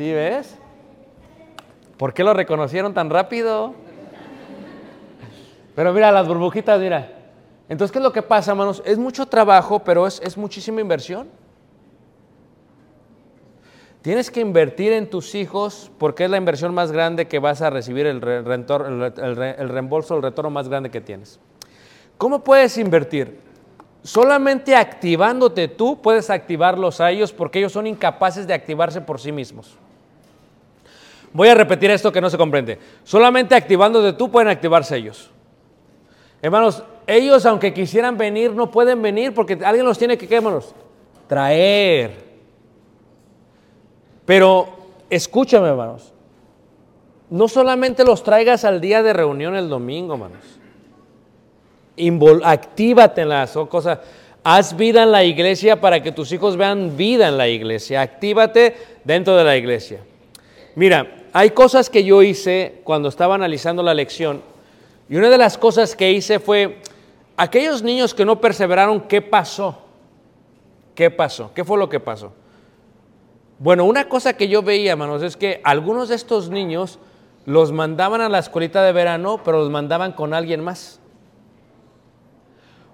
¿Sí 0.00 0.14
ves? 0.14 0.56
¿Por 1.98 2.14
qué 2.14 2.24
lo 2.24 2.32
reconocieron 2.32 2.94
tan 2.94 3.10
rápido? 3.10 3.74
Pero 5.76 5.92
mira, 5.92 6.10
las 6.10 6.26
burbujitas, 6.26 6.80
mira. 6.80 7.12
Entonces, 7.68 7.92
¿qué 7.92 7.98
es 7.98 8.02
lo 8.02 8.10
que 8.10 8.22
pasa, 8.22 8.52
hermanos? 8.52 8.82
Es 8.86 8.96
mucho 8.96 9.26
trabajo, 9.26 9.80
pero 9.80 10.06
es, 10.06 10.38
muchísima 10.38 10.80
inversión. 10.80 11.28
Tienes 14.00 14.30
que 14.30 14.40
invertir 14.40 14.94
en 14.94 15.10
tus 15.10 15.34
hijos 15.34 15.92
porque 15.98 16.24
es 16.24 16.30
la 16.30 16.38
inversión 16.38 16.72
más 16.72 16.92
grande 16.92 17.28
que 17.28 17.38
vas 17.38 17.60
a 17.60 17.68
recibir, 17.68 18.06
el 18.06 18.22
reembolso, 18.22 20.16
el 20.16 20.22
retorno 20.22 20.48
más 20.48 20.70
grande 20.70 20.88
que 20.88 21.02
tienes. 21.02 21.38
¿Cómo 22.16 22.42
puedes 22.42 22.78
invertir? 22.78 23.38
Solamente 24.02 24.74
activándote 24.74 25.68
tú 25.68 26.00
puedes 26.00 26.30
activarlos 26.30 27.02
a 27.02 27.10
ellos 27.10 27.34
porque 27.34 27.58
ellos 27.58 27.72
son 27.72 27.86
incapaces 27.86 28.46
de 28.46 28.54
activarse 28.54 29.02
por 29.02 29.20
sí 29.20 29.30
mismos. 29.30 29.76
Voy 31.32 31.48
a 31.48 31.54
repetir 31.54 31.90
esto 31.90 32.10
que 32.10 32.20
no 32.20 32.28
se 32.28 32.36
comprende. 32.36 32.78
Solamente 33.04 33.54
activándote 33.54 34.16
tú 34.16 34.30
pueden 34.30 34.48
activarse 34.48 34.96
ellos. 34.96 35.30
Hermanos, 36.42 36.82
ellos 37.06 37.46
aunque 37.46 37.72
quisieran 37.72 38.16
venir 38.16 38.52
no 38.52 38.70
pueden 38.70 39.00
venir 39.02 39.34
porque 39.34 39.58
alguien 39.64 39.86
los 39.86 39.98
tiene 39.98 40.16
que, 40.18 40.26
¿qué, 40.26 40.36
hermanos? 40.36 40.74
Traer. 41.28 42.12
Pero 44.24 44.68
escúchame, 45.08 45.68
hermanos. 45.68 46.12
No 47.28 47.46
solamente 47.46 48.04
los 48.04 48.24
traigas 48.24 48.64
al 48.64 48.80
día 48.80 49.02
de 49.02 49.12
reunión 49.12 49.54
el 49.54 49.68
domingo, 49.68 50.14
hermanos. 50.14 50.44
Invol- 51.96 52.42
actívate 52.44 53.20
en 53.20 53.28
las 53.28 53.52
cosas. 53.68 53.98
Haz 54.42 54.76
vida 54.76 55.02
en 55.02 55.12
la 55.12 55.22
iglesia 55.22 55.80
para 55.80 56.02
que 56.02 56.10
tus 56.12 56.32
hijos 56.32 56.56
vean 56.56 56.96
vida 56.96 57.28
en 57.28 57.36
la 57.36 57.46
iglesia. 57.46 58.00
Actívate 58.00 58.74
dentro 59.04 59.36
de 59.36 59.44
la 59.44 59.56
iglesia. 59.56 60.00
Mira, 60.74 61.19
hay 61.32 61.50
cosas 61.50 61.90
que 61.90 62.04
yo 62.04 62.22
hice 62.22 62.80
cuando 62.84 63.08
estaba 63.08 63.34
analizando 63.34 63.82
la 63.82 63.94
lección. 63.94 64.42
Y 65.08 65.16
una 65.16 65.30
de 65.30 65.38
las 65.38 65.58
cosas 65.58 65.94
que 65.94 66.12
hice 66.12 66.38
fue, 66.38 66.80
aquellos 67.36 67.82
niños 67.82 68.14
que 68.14 68.24
no 68.24 68.40
perseveraron, 68.40 69.00
¿qué 69.02 69.22
pasó? 69.22 69.78
¿Qué 70.94 71.10
pasó? 71.10 71.52
¿Qué 71.54 71.64
fue 71.64 71.78
lo 71.78 71.88
que 71.88 72.00
pasó? 72.00 72.32
Bueno, 73.58 73.84
una 73.84 74.08
cosa 74.08 74.34
que 74.34 74.48
yo 74.48 74.62
veía, 74.62 74.92
hermanos, 74.92 75.22
es 75.22 75.36
que 75.36 75.60
algunos 75.64 76.08
de 76.08 76.14
estos 76.14 76.50
niños 76.50 76.98
los 77.44 77.72
mandaban 77.72 78.20
a 78.20 78.28
la 78.28 78.38
escuelita 78.38 78.82
de 78.82 78.92
verano, 78.92 79.40
pero 79.44 79.58
los 79.58 79.70
mandaban 79.70 80.12
con 80.12 80.34
alguien 80.34 80.62
más. 80.62 81.00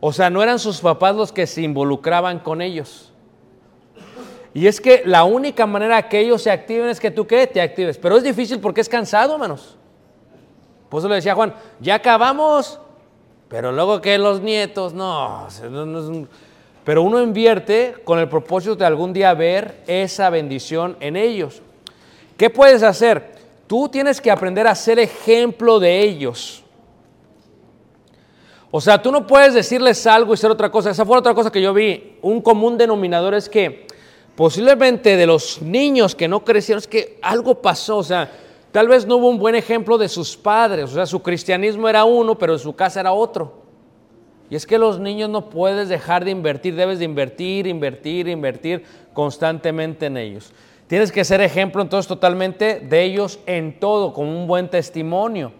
O 0.01 0.13
sea, 0.13 0.31
no 0.31 0.43
eran 0.43 0.59
sus 0.59 0.81
papás 0.81 1.15
los 1.17 1.33
que 1.33 1.47
se 1.47 1.63
involucraban 1.63 2.39
con 2.39 2.63
ellos. 2.63 3.13
Y 4.57 4.67
es 4.67 4.81
que 4.81 5.03
la 5.05 5.25
única 5.25 5.67
manera 5.67 6.09
que 6.09 6.19
ellos 6.19 6.41
se 6.41 6.51
activen 6.51 6.89
es 6.89 6.99
que 6.99 7.11
tú 7.11 7.27
qué, 7.27 7.47
te 7.47 7.61
actives. 7.61 7.99
Pero 7.99 8.17
es 8.17 8.23
difícil 8.23 8.59
porque 8.59 8.81
es 8.81 8.89
cansado, 8.89 9.35
hermanos. 9.35 9.77
Por 10.89 11.01
eso 11.01 11.11
le 11.11 11.17
decía 11.17 11.33
a 11.33 11.35
Juan, 11.35 11.55
ya 11.79 11.97
acabamos, 11.97 12.81
pero 13.49 13.71
luego 13.71 14.01
que 14.01 14.17
los 14.17 14.41
nietos, 14.41 14.95
no, 14.95 15.47
pero 16.85 17.03
uno 17.03 17.21
invierte 17.21 17.97
con 18.03 18.19
el 18.19 18.31
propósito 18.31 18.77
de 18.77 18.87
algún 18.87 19.13
día 19.13 19.35
ver 19.35 19.83
esa 19.87 20.31
bendición 20.31 20.97
en 21.01 21.17
ellos. 21.17 21.61
¿Qué 22.39 22.49
puedes 22.49 22.83
hacer? 22.83 23.35
Tú 23.67 23.91
tienes 23.91 24.23
que 24.23 24.31
aprender 24.31 24.67
a 24.67 24.75
ser 24.75 24.99
ejemplo 24.99 25.79
de 25.79 26.01
ellos. 26.01 26.65
O 28.71 28.81
sea, 28.81 29.03
tú 29.03 29.13
no 29.13 29.27
puedes 29.27 29.53
decirles 29.53 30.07
algo 30.07 30.33
y 30.33 30.39
ser 30.39 30.51
otra 30.51 30.71
cosa. 30.71 30.93
Esa 30.93 31.05
fue 31.05 31.19
otra 31.19 31.35
cosa 31.35 31.53
que 31.53 31.61
yo 31.61 31.75
vi. 31.75 32.17
Un 32.23 32.41
común 32.41 32.79
denominador 32.79 33.35
es 33.35 33.51
que 33.51 33.87
posiblemente 34.37 35.17
de 35.17 35.27
los 35.27 35.61
niños 35.63 36.15
que 36.15 36.29
no 36.29 36.45
crecieron, 36.45 36.79
es 36.79 36.87
que 36.87 37.19
algo 37.23 37.61
pasó. 37.61 37.97
O 37.99 38.05
sea, 38.05 38.31
tal 38.71 38.89
vez 38.89 39.07
no 39.07 39.17
hubo 39.17 39.29
un 39.29 39.39
buen 39.39 39.55
ejemplo 39.55 39.99
de 39.99 40.09
sus 40.09 40.37
padres. 40.37 40.85
O 40.85 40.95
sea, 40.95 41.07
su 41.07 41.21
cristianismo 41.23 41.89
era 41.89 42.05
uno, 42.05 42.37
pero 42.37 42.53
en 42.53 42.59
su 42.59 42.75
casa 42.75 43.01
era 43.01 43.13
otro. 43.13 43.65
Y 44.49 44.55
es 44.55 44.67
que 44.67 44.79
los 44.79 45.01
niños 45.01 45.29
no 45.29 45.51
puedes 45.51 45.89
dejar 45.89 46.25
de 46.25 46.31
invertir, 46.31 46.77
debes 46.77 47.01
de 47.01 47.05
invertir, 47.05 47.67
invertir, 47.67 48.29
invertir 48.29 48.85
constantemente 49.13 50.07
en 50.07 50.17
ellos. 50.17 50.53
Tienes 50.87 51.11
que 51.11 51.25
ser 51.25 51.41
ejemplo 51.41 51.83
entonces 51.83 52.07
totalmente 52.07 52.79
de 52.79 53.03
ellos 53.03 53.41
en 53.47 53.81
todo, 53.81 54.13
con 54.13 54.29
un 54.29 54.47
buen 54.47 54.69
testimonio. 54.69 55.53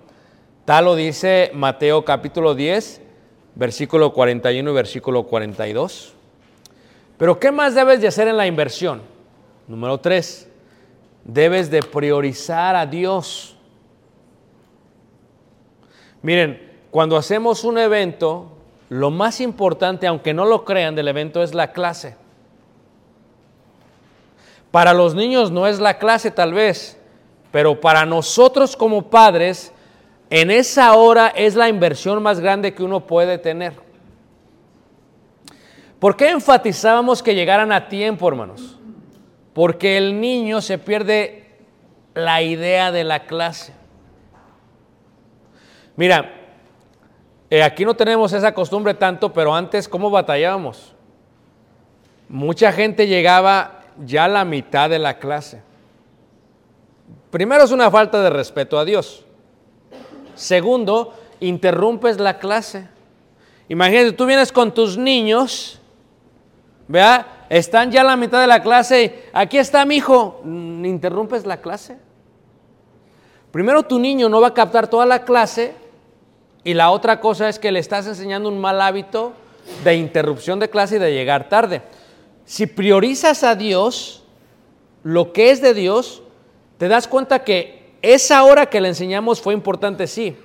Tal 0.65 0.85
lo 0.85 0.95
dice 0.95 1.51
Mateo 1.53 2.05
capítulo 2.05 2.55
10, 2.55 3.01
versículo 3.57 4.13
41 4.13 4.71
y 4.71 4.75
versículo 4.75 5.25
42. 5.25 6.16
Pero 7.19 7.39
¿qué 7.41 7.51
más 7.51 7.75
debes 7.75 8.01
de 8.01 8.09
hacer 8.09 8.29
en 8.29 8.37
la 8.37 8.47
inversión? 8.47 9.03
Número 9.67 9.99
3, 9.99 10.49
debes 11.25 11.71
de 11.71 11.83
priorizar 11.83 12.77
a 12.77 12.87
Dios. 12.87 13.57
Miren, 16.23 16.79
cuando 16.91 17.17
hacemos 17.17 17.65
un 17.65 17.79
evento, 17.79 18.53
lo 18.89 19.11
más 19.11 19.41
importante, 19.41 20.07
aunque 20.07 20.35
no 20.35 20.45
lo 20.45 20.65
crean, 20.65 20.95
del 20.95 21.09
evento 21.09 21.43
es 21.43 21.55
la 21.55 21.73
clase. 21.73 22.17
Para 24.71 24.93
los 24.93 25.15
niños 25.15 25.51
no 25.51 25.67
es 25.67 25.81
la 25.81 25.99
clase 25.99 26.31
tal 26.31 26.53
vez, 26.53 26.99
pero 27.51 27.81
para 27.81 28.05
nosotros 28.05 28.77
como 28.77 29.09
padres, 29.09 29.73
en 30.29 30.51
esa 30.51 30.95
hora 30.95 31.29
es 31.29 31.55
la 31.55 31.69
inversión 31.69 32.23
más 32.23 32.41
grande 32.41 32.75
que 32.75 32.83
uno 32.83 33.07
puede 33.07 33.39
tener. 33.39 33.86
¿Por 36.07 36.17
qué 36.17 36.31
enfatizábamos 36.31 37.21
que 37.21 37.35
llegaran 37.35 37.73
a 37.73 37.89
tiempo, 37.89 38.29
hermanos? 38.29 38.79
Porque 39.53 39.97
el 39.97 40.21
niño 40.21 40.63
se 40.63 40.79
pierde 40.79 41.59
la 42.15 42.43
idea 42.43 42.93
de 42.93 43.03
la 43.03 43.25
clase. 43.25 43.75
Mira, 45.97 46.33
eh, 47.51 47.61
aquí 47.61 47.85
no 47.85 47.97
tenemos 47.97 48.33
esa 48.33 48.55
costumbre 48.55 48.95
tanto, 48.95 49.33
pero 49.33 49.53
antes, 49.53 49.89
¿cómo 49.89 50.09
batallábamos? 50.09 50.95
Mucha 52.29 52.71
gente 52.71 53.09
llegaba 53.09 53.81
ya 54.05 54.27
a 54.27 54.29
la 54.29 54.45
mitad 54.45 54.89
de 54.89 55.01
la 55.01 55.19
clase. 55.19 55.61
Primero 57.33 57.65
es 57.65 57.73
una 57.73 57.91
falta 57.91 58.23
de 58.23 58.31
respeto 58.31 58.79
a 58.79 58.85
Dios. 58.85 59.25
Segundo, 60.37 61.15
interrumpes 61.41 62.21
la 62.21 62.39
clase. 62.39 62.87
Imagínate, 63.69 64.13
tú 64.13 64.25
vienes 64.27 64.53
con 64.53 64.73
tus 64.73 64.97
niños, 64.97 65.81
vea, 66.89 67.47
están 67.49 67.91
ya 67.91 68.01
a 68.01 68.05
la 68.05 68.17
mitad 68.17 68.41
de 68.41 68.47
la 68.47 68.63
clase, 68.63 69.25
aquí 69.33 69.59
está 69.59 69.85
mi 69.85 69.97
hijo, 69.97 70.41
Mm, 70.45 70.85
interrumpes 70.85 71.47
la 71.47 71.61
clase. 71.61 71.99
Primero 73.51 73.83
tu 73.83 73.99
niño 73.99 74.29
no 74.29 74.41
va 74.41 74.49
a 74.49 74.55
captar 74.55 74.89
toda 74.89 75.07
la 75.07 75.25
clase 75.25 75.75
y 76.63 76.75
la 76.75 76.91
otra 76.91 77.21
cosa 77.21 77.49
es 77.49 77.59
que 77.59 77.73
le 77.73 77.79
estás 77.79 78.07
enseñando 78.07 78.49
un 78.49 78.61
mal 78.61 78.81
hábito 78.81 79.33
de 79.85 79.97
interrupción 79.97 80.59
de 80.59 80.69
clase 80.69 80.97
y 80.97 80.99
de 80.99 81.13
llegar 81.13 81.49
tarde. 81.49 81.83
Si 82.45 82.67
priorizas 82.67 83.45
a 83.45 83.55
Dios, 83.55 84.25
lo 85.03 85.33
que 85.33 85.51
es 85.51 85.61
de 85.61 85.75
Dios, 85.75 86.23
te 86.79 86.89
das 86.89 87.09
cuenta 87.09 87.45
que 87.45 87.95
esa 88.03 88.43
hora 88.45 88.67
que 88.67 88.81
le 88.81 88.89
enseñamos 88.89 89.41
fue 89.41 89.55
importante, 89.55 90.07
sí. 90.07 90.37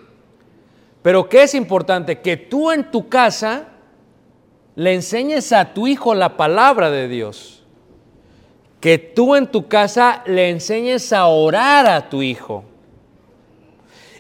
Pero 1.02 1.28
¿qué 1.28 1.44
es 1.44 1.54
importante? 1.54 2.22
Que 2.22 2.38
tú 2.38 2.72
en 2.72 2.90
tu 2.90 3.10
casa 3.10 3.68
le 4.82 4.96
enseñes 4.96 5.52
a 5.52 5.76
tu 5.76 5.86
hijo 5.86 6.16
la 6.16 6.38
palabra 6.38 6.90
de 6.90 7.08
Dios. 7.08 7.62
Que 8.80 8.98
tú 8.98 9.36
en 9.36 9.46
tu 9.46 9.68
casa 9.68 10.24
le 10.26 10.50
enseñes 10.50 11.14
a 11.14 11.28
orar 11.28 11.86
a 11.86 12.10
tu 12.10 12.24
hijo. 12.24 12.64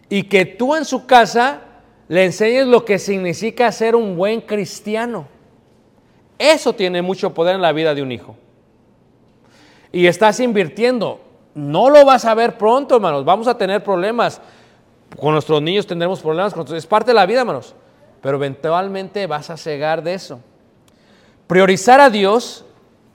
Y 0.07 0.21
que 0.21 0.45
tú 0.45 0.75
en 0.75 0.85
su 0.85 1.07
casa 1.07 1.61
le 2.07 2.25
enseñes 2.25 2.67
lo 2.67 2.85
que 2.85 2.99
significa 2.99 3.71
ser 3.71 3.95
un 3.95 4.15
buen 4.15 4.39
cristiano. 4.39 5.25
Eso 6.37 6.73
tiene 6.73 7.01
mucho 7.01 7.33
poder 7.33 7.55
en 7.55 7.63
la 7.63 7.71
vida 7.71 7.95
de 7.95 8.03
un 8.03 8.11
hijo. 8.11 8.35
Y 9.91 10.05
estás 10.05 10.39
invirtiendo. 10.39 11.21
No 11.55 11.89
lo 11.89 12.05
vas 12.05 12.23
a 12.23 12.35
ver 12.35 12.59
pronto, 12.59 12.97
hermanos. 12.97 13.25
Vamos 13.25 13.47
a 13.47 13.57
tener 13.57 13.83
problemas. 13.83 14.39
Con 15.19 15.33
nuestros 15.33 15.59
niños 15.59 15.87
tendremos 15.87 16.21
problemas. 16.21 16.53
Es 16.71 16.85
parte 16.85 17.09
de 17.09 17.15
la 17.15 17.25
vida, 17.25 17.39
hermanos. 17.39 17.73
Pero 18.21 18.37
eventualmente 18.37 19.25
vas 19.25 19.49
a 19.49 19.57
cegar 19.57 20.03
de 20.03 20.13
eso. 20.13 20.39
Priorizar 21.51 21.99
a 21.99 22.09
Dios, 22.09 22.63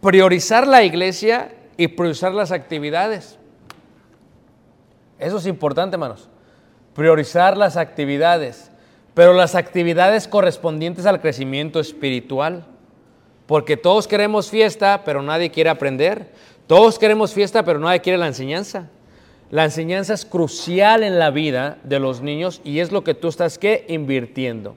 priorizar 0.03 0.67
la 0.67 0.85
iglesia 0.85 1.55
y 1.79 1.89
priorizar 1.89 2.35
las 2.35 2.53
actividades. 2.53 3.39
Eso 5.19 5.39
es 5.39 5.47
importante, 5.47 5.95
hermanos. 5.95 6.29
Priorizar 6.95 7.57
las 7.57 7.79
actividades, 7.79 8.71
pero 9.15 9.33
las 9.33 9.55
actividades 9.55 10.29
correspondientes 10.29 11.07
al 11.07 11.23
crecimiento 11.23 11.81
espiritual. 11.81 12.67
Porque 13.47 13.79
todos 13.79 14.07
queremos 14.07 14.51
fiesta, 14.51 15.03
pero 15.03 15.23
nadie 15.23 15.51
quiere 15.51 15.71
aprender. 15.71 16.31
Todos 16.67 16.99
queremos 16.99 17.33
fiesta, 17.33 17.65
pero 17.65 17.79
nadie 17.79 18.03
quiere 18.03 18.19
la 18.19 18.27
enseñanza. 18.27 18.91
La 19.51 19.65
enseñanza 19.65 20.13
es 20.13 20.27
crucial 20.27 21.05
en 21.05 21.19
la 21.19 21.31
vida 21.31 21.79
de 21.85 22.01
los 22.01 22.21
niños 22.21 22.61
y 22.65 22.81
es 22.81 22.93
lo 22.93 23.03
que 23.03 23.15
tú 23.15 23.29
estás 23.29 23.59
invirtiendo. 23.89 24.77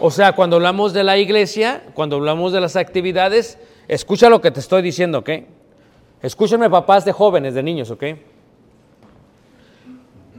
O 0.00 0.10
sea, 0.10 0.32
cuando 0.32 0.56
hablamos 0.56 0.92
de 0.92 1.02
la 1.02 1.18
iglesia, 1.18 1.82
cuando 1.94 2.16
hablamos 2.16 2.52
de 2.52 2.60
las 2.60 2.76
actividades, 2.76 3.58
escucha 3.88 4.28
lo 4.28 4.40
que 4.40 4.50
te 4.50 4.60
estoy 4.60 4.80
diciendo, 4.82 5.18
¿ok? 5.18 5.30
Escúchenme 6.22 6.70
papás 6.70 7.04
de 7.04 7.12
jóvenes, 7.12 7.54
de 7.54 7.62
niños, 7.62 7.90
¿ok? 7.90 8.04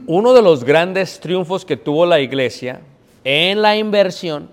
Uno 0.06 0.32
de 0.32 0.42
los 0.42 0.64
grandes 0.64 1.20
triunfos 1.20 1.64
que 1.64 1.76
tuvo 1.76 2.06
la 2.06 2.20
iglesia 2.20 2.80
en 3.22 3.60
la 3.60 3.76
inversión 3.76 4.50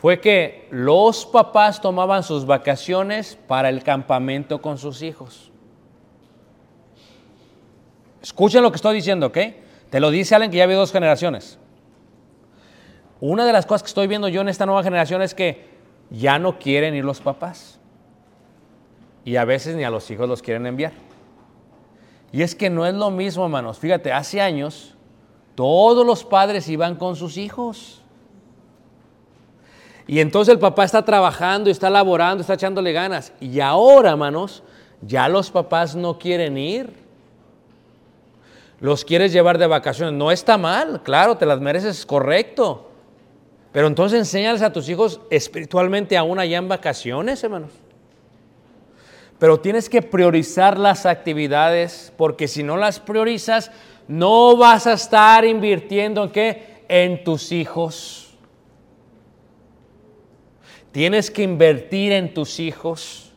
fue 0.00 0.20
que 0.20 0.68
los 0.70 1.24
papás 1.24 1.80
tomaban 1.80 2.22
sus 2.22 2.44
vacaciones 2.44 3.38
para 3.46 3.70
el 3.70 3.82
campamento 3.82 4.60
con 4.60 4.76
sus 4.76 5.00
hijos. 5.00 5.50
Escuchen 8.20 8.62
lo 8.62 8.70
que 8.70 8.76
estoy 8.76 8.94
diciendo, 8.94 9.26
¿ok? 9.28 9.38
Te 9.90 10.00
lo 10.00 10.10
dice 10.10 10.34
alguien 10.34 10.50
que 10.50 10.58
ya 10.58 10.66
vive 10.66 10.78
dos 10.78 10.92
generaciones. 10.92 11.58
Una 13.22 13.46
de 13.46 13.52
las 13.52 13.66
cosas 13.66 13.84
que 13.84 13.86
estoy 13.86 14.08
viendo 14.08 14.26
yo 14.26 14.40
en 14.40 14.48
esta 14.48 14.66
nueva 14.66 14.82
generación 14.82 15.22
es 15.22 15.32
que 15.32 15.64
ya 16.10 16.40
no 16.40 16.58
quieren 16.58 16.92
ir 16.96 17.04
los 17.04 17.20
papás. 17.20 17.78
Y 19.24 19.36
a 19.36 19.44
veces 19.44 19.76
ni 19.76 19.84
a 19.84 19.90
los 19.90 20.10
hijos 20.10 20.28
los 20.28 20.42
quieren 20.42 20.66
enviar. 20.66 20.90
Y 22.32 22.42
es 22.42 22.56
que 22.56 22.68
no 22.68 22.84
es 22.84 22.94
lo 22.94 23.12
mismo, 23.12 23.44
hermanos. 23.44 23.78
Fíjate, 23.78 24.10
hace 24.12 24.40
años 24.40 24.96
todos 25.54 26.04
los 26.04 26.24
padres 26.24 26.68
iban 26.68 26.96
con 26.96 27.14
sus 27.14 27.36
hijos. 27.36 28.02
Y 30.08 30.18
entonces 30.18 30.52
el 30.52 30.58
papá 30.58 30.82
está 30.82 31.04
trabajando, 31.04 31.70
está 31.70 31.90
laborando, 31.90 32.40
está 32.40 32.54
echándole 32.54 32.92
ganas. 32.92 33.32
Y 33.38 33.60
ahora, 33.60 34.10
hermanos, 34.10 34.64
ya 35.00 35.28
los 35.28 35.48
papás 35.48 35.94
no 35.94 36.18
quieren 36.18 36.58
ir. 36.58 36.92
Los 38.80 39.04
quieres 39.04 39.32
llevar 39.32 39.58
de 39.58 39.68
vacaciones. 39.68 40.12
No 40.12 40.32
está 40.32 40.58
mal, 40.58 41.04
claro, 41.04 41.36
te 41.36 41.46
las 41.46 41.60
mereces, 41.60 42.00
es 42.00 42.04
correcto. 42.04 42.88
Pero 43.72 43.86
entonces 43.86 44.18
enséñales 44.18 44.62
a 44.62 44.72
tus 44.72 44.88
hijos 44.88 45.20
espiritualmente 45.30 46.16
aún 46.16 46.38
allá 46.38 46.58
en 46.58 46.68
vacaciones, 46.68 47.42
hermanos. 47.42 47.70
Pero 49.38 49.58
tienes 49.58 49.88
que 49.88 50.02
priorizar 50.02 50.78
las 50.78 51.06
actividades 51.06 52.12
porque 52.16 52.46
si 52.46 52.62
no 52.62 52.76
las 52.76 53.00
priorizas, 53.00 53.72
no 54.06 54.56
vas 54.56 54.86
a 54.86 54.92
estar 54.92 55.44
invirtiendo 55.44 56.24
en 56.24 56.30
qué? 56.30 56.84
En 56.88 57.24
tus 57.24 57.50
hijos. 57.50 58.34
Tienes 60.92 61.30
que 61.30 61.42
invertir 61.42 62.12
en 62.12 62.34
tus 62.34 62.60
hijos 62.60 63.32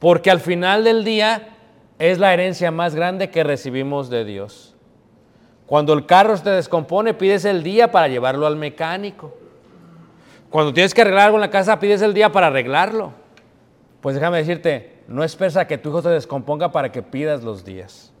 porque 0.00 0.30
al 0.30 0.40
final 0.40 0.82
del 0.84 1.04
día 1.04 1.56
es 1.98 2.18
la 2.18 2.34
herencia 2.34 2.70
más 2.70 2.94
grande 2.94 3.30
que 3.30 3.44
recibimos 3.44 4.10
de 4.10 4.24
Dios. 4.24 4.74
Cuando 5.68 5.92
el 5.92 6.06
carro 6.06 6.34
se 6.34 6.48
descompone, 6.48 7.12
pides 7.12 7.44
el 7.44 7.62
día 7.62 7.90
para 7.90 8.08
llevarlo 8.08 8.46
al 8.46 8.56
mecánico. 8.56 9.34
Cuando 10.48 10.72
tienes 10.72 10.94
que 10.94 11.02
arreglar 11.02 11.26
algo 11.26 11.36
en 11.36 11.42
la 11.42 11.50
casa, 11.50 11.78
pides 11.78 12.00
el 12.00 12.14
día 12.14 12.32
para 12.32 12.46
arreglarlo. 12.46 13.12
Pues 14.00 14.14
déjame 14.14 14.38
decirte, 14.38 15.02
no 15.08 15.22
esperes 15.22 15.58
a 15.58 15.66
que 15.66 15.76
tu 15.76 15.90
hijo 15.90 16.00
se 16.00 16.08
descomponga 16.08 16.72
para 16.72 16.90
que 16.90 17.02
pidas 17.02 17.44
los 17.44 17.66
días. 17.66 18.14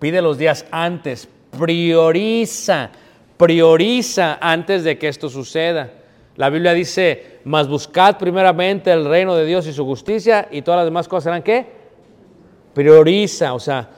Pide 0.00 0.20
los 0.20 0.36
días 0.36 0.66
antes, 0.72 1.28
prioriza, 1.56 2.90
prioriza 3.36 4.38
antes 4.40 4.82
de 4.82 4.98
que 4.98 5.06
esto 5.06 5.28
suceda. 5.28 5.92
La 6.34 6.50
Biblia 6.50 6.72
dice, 6.72 7.38
mas 7.44 7.68
buscad 7.68 8.18
primeramente 8.18 8.90
el 8.90 9.04
reino 9.04 9.36
de 9.36 9.46
Dios 9.46 9.64
y 9.68 9.72
su 9.72 9.84
justicia 9.84 10.48
y 10.50 10.62
todas 10.62 10.78
las 10.78 10.86
demás 10.86 11.06
cosas 11.06 11.22
serán 11.22 11.44
qué? 11.44 11.66
Prioriza, 12.74 13.54
o 13.54 13.60
sea, 13.60 13.88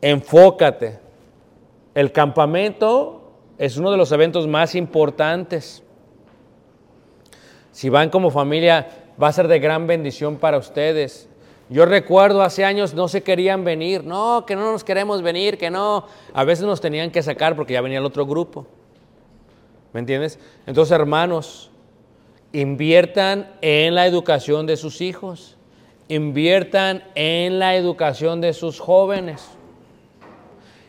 enfócate. 0.00 1.03
El 1.94 2.12
campamento 2.12 3.32
es 3.58 3.76
uno 3.76 3.90
de 3.90 3.96
los 3.96 4.10
eventos 4.12 4.46
más 4.48 4.74
importantes. 4.74 5.82
Si 7.70 7.88
van 7.88 8.10
como 8.10 8.30
familia, 8.30 8.88
va 9.20 9.28
a 9.28 9.32
ser 9.32 9.48
de 9.48 9.58
gran 9.58 9.86
bendición 9.86 10.36
para 10.36 10.58
ustedes. 10.58 11.28
Yo 11.68 11.86
recuerdo 11.86 12.42
hace 12.42 12.64
años 12.64 12.94
no 12.94 13.08
se 13.08 13.22
querían 13.22 13.64
venir, 13.64 14.04
no, 14.04 14.44
que 14.46 14.54
no 14.54 14.70
nos 14.70 14.84
queremos 14.84 15.22
venir, 15.22 15.56
que 15.56 15.70
no. 15.70 16.06
A 16.34 16.44
veces 16.44 16.66
nos 16.66 16.80
tenían 16.80 17.10
que 17.10 17.22
sacar 17.22 17.56
porque 17.56 17.72
ya 17.72 17.80
venía 17.80 17.98
el 17.98 18.04
otro 18.04 18.26
grupo. 18.26 18.66
¿Me 19.92 20.00
entiendes? 20.00 20.38
Entonces, 20.66 20.92
hermanos, 20.92 21.70
inviertan 22.52 23.50
en 23.62 23.94
la 23.94 24.06
educación 24.06 24.66
de 24.66 24.76
sus 24.76 25.00
hijos, 25.00 25.56
inviertan 26.08 27.04
en 27.14 27.58
la 27.58 27.76
educación 27.76 28.40
de 28.40 28.52
sus 28.52 28.78
jóvenes, 28.78 29.53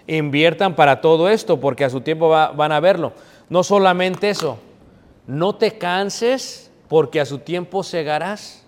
inviertan 0.08 0.76
para 0.76 1.02
todo 1.02 1.30
esto 1.30 1.60
porque 1.60 1.84
a 1.86 1.90
su 1.90 2.02
tiempo 2.02 2.30
va- 2.30 2.52
van 2.52 2.72
a 2.72 2.80
verlo. 2.80 3.14
No 3.50 3.64
solamente 3.64 4.30
eso, 4.30 4.58
no 5.28 5.56
te 5.56 5.78
canses 5.78 6.70
porque 6.88 7.20
a 7.20 7.26
su 7.26 7.40
tiempo 7.40 7.84
segarás. 7.84 8.64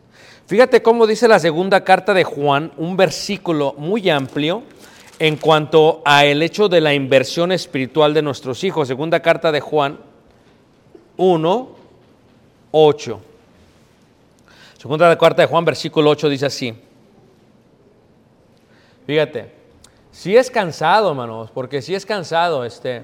Fíjate 0.48 0.82
cómo 0.82 1.06
dice 1.08 1.28
la 1.28 1.40
segunda 1.40 1.84
carta 1.84 2.14
de 2.14 2.24
Juan, 2.24 2.72
un 2.78 2.96
versículo 2.98 3.76
muy 3.78 4.10
amplio 4.10 4.64
en 5.20 5.36
cuanto 5.36 6.02
a 6.06 6.26
el 6.26 6.42
hecho 6.42 6.70
de 6.70 6.80
la 6.80 6.94
inversión 6.94 7.52
espiritual 7.52 8.14
de 8.14 8.22
nuestros 8.22 8.64
hijos. 8.64 8.88
Segunda 8.88 9.20
carta 9.20 9.52
de 9.52 9.60
Juan 9.60 10.00
1, 11.18 11.70
8. 12.72 13.22
Segunda 14.78 15.18
carta 15.18 15.42
de 15.42 15.48
Juan, 15.48 15.66
versículo 15.66 16.12
8 16.12 16.30
dice 16.30 16.46
así. 16.46 16.74
Fíjate, 19.06 19.52
si 20.18 20.36
es 20.36 20.50
cansado, 20.50 21.12
hermanos, 21.12 21.52
porque 21.52 21.80
si 21.80 21.94
es 21.94 22.04
cansado, 22.04 22.66
este, 22.66 23.04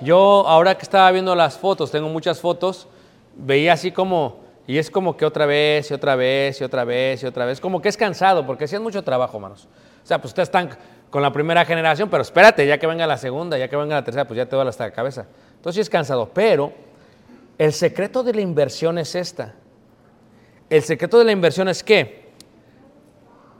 yo 0.00 0.48
ahora 0.48 0.74
que 0.78 0.82
estaba 0.82 1.10
viendo 1.10 1.34
las 1.34 1.58
fotos, 1.58 1.90
tengo 1.90 2.08
muchas 2.08 2.40
fotos, 2.40 2.88
veía 3.36 3.74
así 3.74 3.92
como, 3.92 4.40
y 4.66 4.78
es 4.78 4.90
como 4.90 5.14
que 5.14 5.26
otra 5.26 5.44
vez, 5.44 5.90
y 5.90 5.94
otra 5.94 6.14
vez, 6.14 6.58
y 6.62 6.64
otra 6.64 6.84
vez, 6.84 7.22
y 7.22 7.26
otra 7.26 7.44
vez, 7.44 7.60
como 7.60 7.82
que 7.82 7.90
es 7.90 7.98
cansado, 7.98 8.46
porque 8.46 8.66
sí 8.66 8.76
es 8.76 8.80
mucho 8.80 9.04
trabajo, 9.04 9.36
hermanos. 9.36 9.68
O 10.02 10.06
sea, 10.06 10.16
pues 10.16 10.30
ustedes 10.30 10.48
están 10.48 10.70
con 11.10 11.20
la 11.20 11.30
primera 11.30 11.66
generación, 11.66 12.08
pero 12.08 12.22
espérate, 12.22 12.66
ya 12.66 12.78
que 12.78 12.86
venga 12.86 13.06
la 13.06 13.18
segunda, 13.18 13.58
ya 13.58 13.68
que 13.68 13.76
venga 13.76 13.96
la 13.96 14.04
tercera, 14.04 14.26
pues 14.26 14.38
ya 14.38 14.46
te 14.46 14.56
duele 14.56 14.70
hasta 14.70 14.84
la 14.84 14.92
cabeza. 14.92 15.26
Entonces 15.56 15.74
sí 15.74 15.80
es 15.82 15.90
cansado, 15.90 16.30
pero 16.32 16.72
el 17.58 17.74
secreto 17.74 18.22
de 18.22 18.32
la 18.32 18.40
inversión 18.40 18.96
es 18.96 19.14
esta. 19.14 19.52
El 20.70 20.82
secreto 20.82 21.18
de 21.18 21.26
la 21.26 21.32
inversión 21.32 21.68
es 21.68 21.84
que 21.84 22.30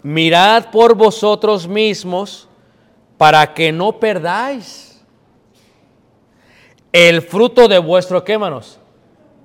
mirad 0.03 0.71
por 0.71 0.95
vosotros 0.95 1.69
mismos 1.69 2.49
para 3.17 3.55
que 3.55 3.73
no 3.73 3.99
perdáis 3.99 5.03
el 6.93 7.23
fruto 7.23 7.67
de 7.67 7.79
vuestro, 7.79 8.23
¿qué? 8.25 8.39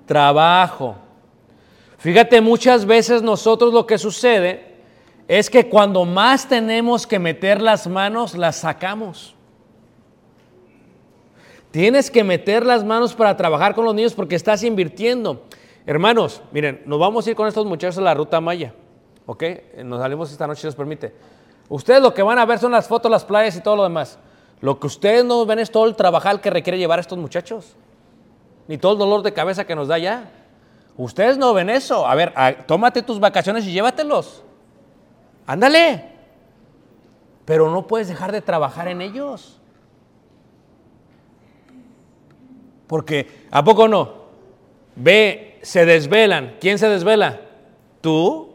Trabajo. 0.05 0.95
Fíjate, 1.97 2.41
muchas 2.41 2.86
veces 2.86 3.21
nosotros 3.21 3.73
lo 3.73 3.86
que 3.86 3.97
sucede 3.97 4.75
es 5.27 5.49
que 5.49 5.67
cuando 5.67 6.05
más 6.05 6.47
tenemos 6.47 7.05
que 7.05 7.19
meter 7.19 7.62
las 7.62 7.88
manos, 7.88 8.36
las 8.36 8.58
sacamos. 8.58 9.36
Tienes 11.71 12.10
que 12.10 12.23
meter 12.23 12.65
las 12.65 12.84
manos 12.84 13.13
para 13.13 13.38
trabajar 13.38 13.75
con 13.75 13.86
los 13.86 13.93
niños 13.93 14.13
porque 14.13 14.36
estás 14.36 14.63
invirtiendo. 14.63 15.45
Hermanos, 15.86 16.41
miren, 16.51 16.82
nos 16.86 16.99
vamos 16.99 17.25
a 17.25 17.29
ir 17.29 17.36
con 17.36 17.47
estos 17.47 17.65
muchachos 17.65 17.97
a 17.99 18.01
la 18.01 18.13
ruta 18.13 18.41
Maya. 18.41 18.73
¿Ok? 19.25 19.43
Nos 19.84 19.99
salimos 19.99 20.32
esta 20.32 20.47
noche, 20.47 20.62
si 20.62 20.67
nos 20.67 20.75
permite. 20.75 21.13
Ustedes 21.69 22.01
lo 22.01 22.13
que 22.13 22.23
van 22.23 22.39
a 22.39 22.45
ver 22.45 22.58
son 22.58 22.71
las 22.71 22.88
fotos, 22.88 23.12
las 23.12 23.23
playas 23.23 23.55
y 23.55 23.62
todo 23.62 23.75
lo 23.75 23.84
demás. 23.84 24.17
Lo 24.60 24.79
que 24.79 24.88
ustedes 24.88 25.23
no 25.23 25.45
ven 25.45 25.60
es 25.60 25.71
todo 25.71 25.86
el 25.86 25.95
trabajar 25.95 26.41
que 26.41 26.49
requiere 26.49 26.79
llevar 26.79 26.99
a 26.99 27.01
estos 27.01 27.17
muchachos. 27.17 27.75
Ni 28.67 28.77
todo 28.77 28.93
el 28.93 28.97
dolor 28.97 29.21
de 29.21 29.32
cabeza 29.32 29.65
que 29.65 29.75
nos 29.75 29.88
da 29.88 29.97
ya. 29.97 30.32
Ustedes 30.97 31.38
no 31.38 31.53
ven 31.53 31.69
eso. 31.69 32.05
A 32.05 32.15
ver, 32.15 32.34
tómate 32.65 33.03
tus 33.03 33.19
vacaciones 33.19 33.65
y 33.65 33.71
llévatelos. 33.71 34.43
Ándale. 35.45 36.10
Pero 37.45 37.71
no 37.71 37.88
puedes 37.88 38.08
dejar 38.08 38.32
de 38.32 38.41
trabajar 38.41 38.88
en 38.88 39.01
ellos. 39.01 39.60
Porque, 42.88 43.45
¿a 43.51 43.63
poco 43.63 43.88
no? 43.88 44.13
Ve, 44.95 45.60
se 45.62 45.86
desvelan. 45.86 46.58
¿Quién 46.60 46.77
se 46.77 46.89
desvela? 46.89 47.39
¿Tú? 48.01 48.48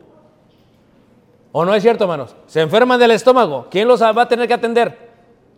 ¿O 1.57 1.65
no 1.65 1.73
es 1.73 1.85
cierto, 1.85 2.03
hermanos? 2.03 2.35
Se 2.47 2.61
enferman 2.61 2.99
del 2.99 3.13
estómago. 3.13 3.69
¿Quién 3.71 3.87
los 3.87 4.03
va 4.03 4.23
a 4.23 4.27
tener 4.27 4.49
que 4.49 4.55
atender? 4.55 4.99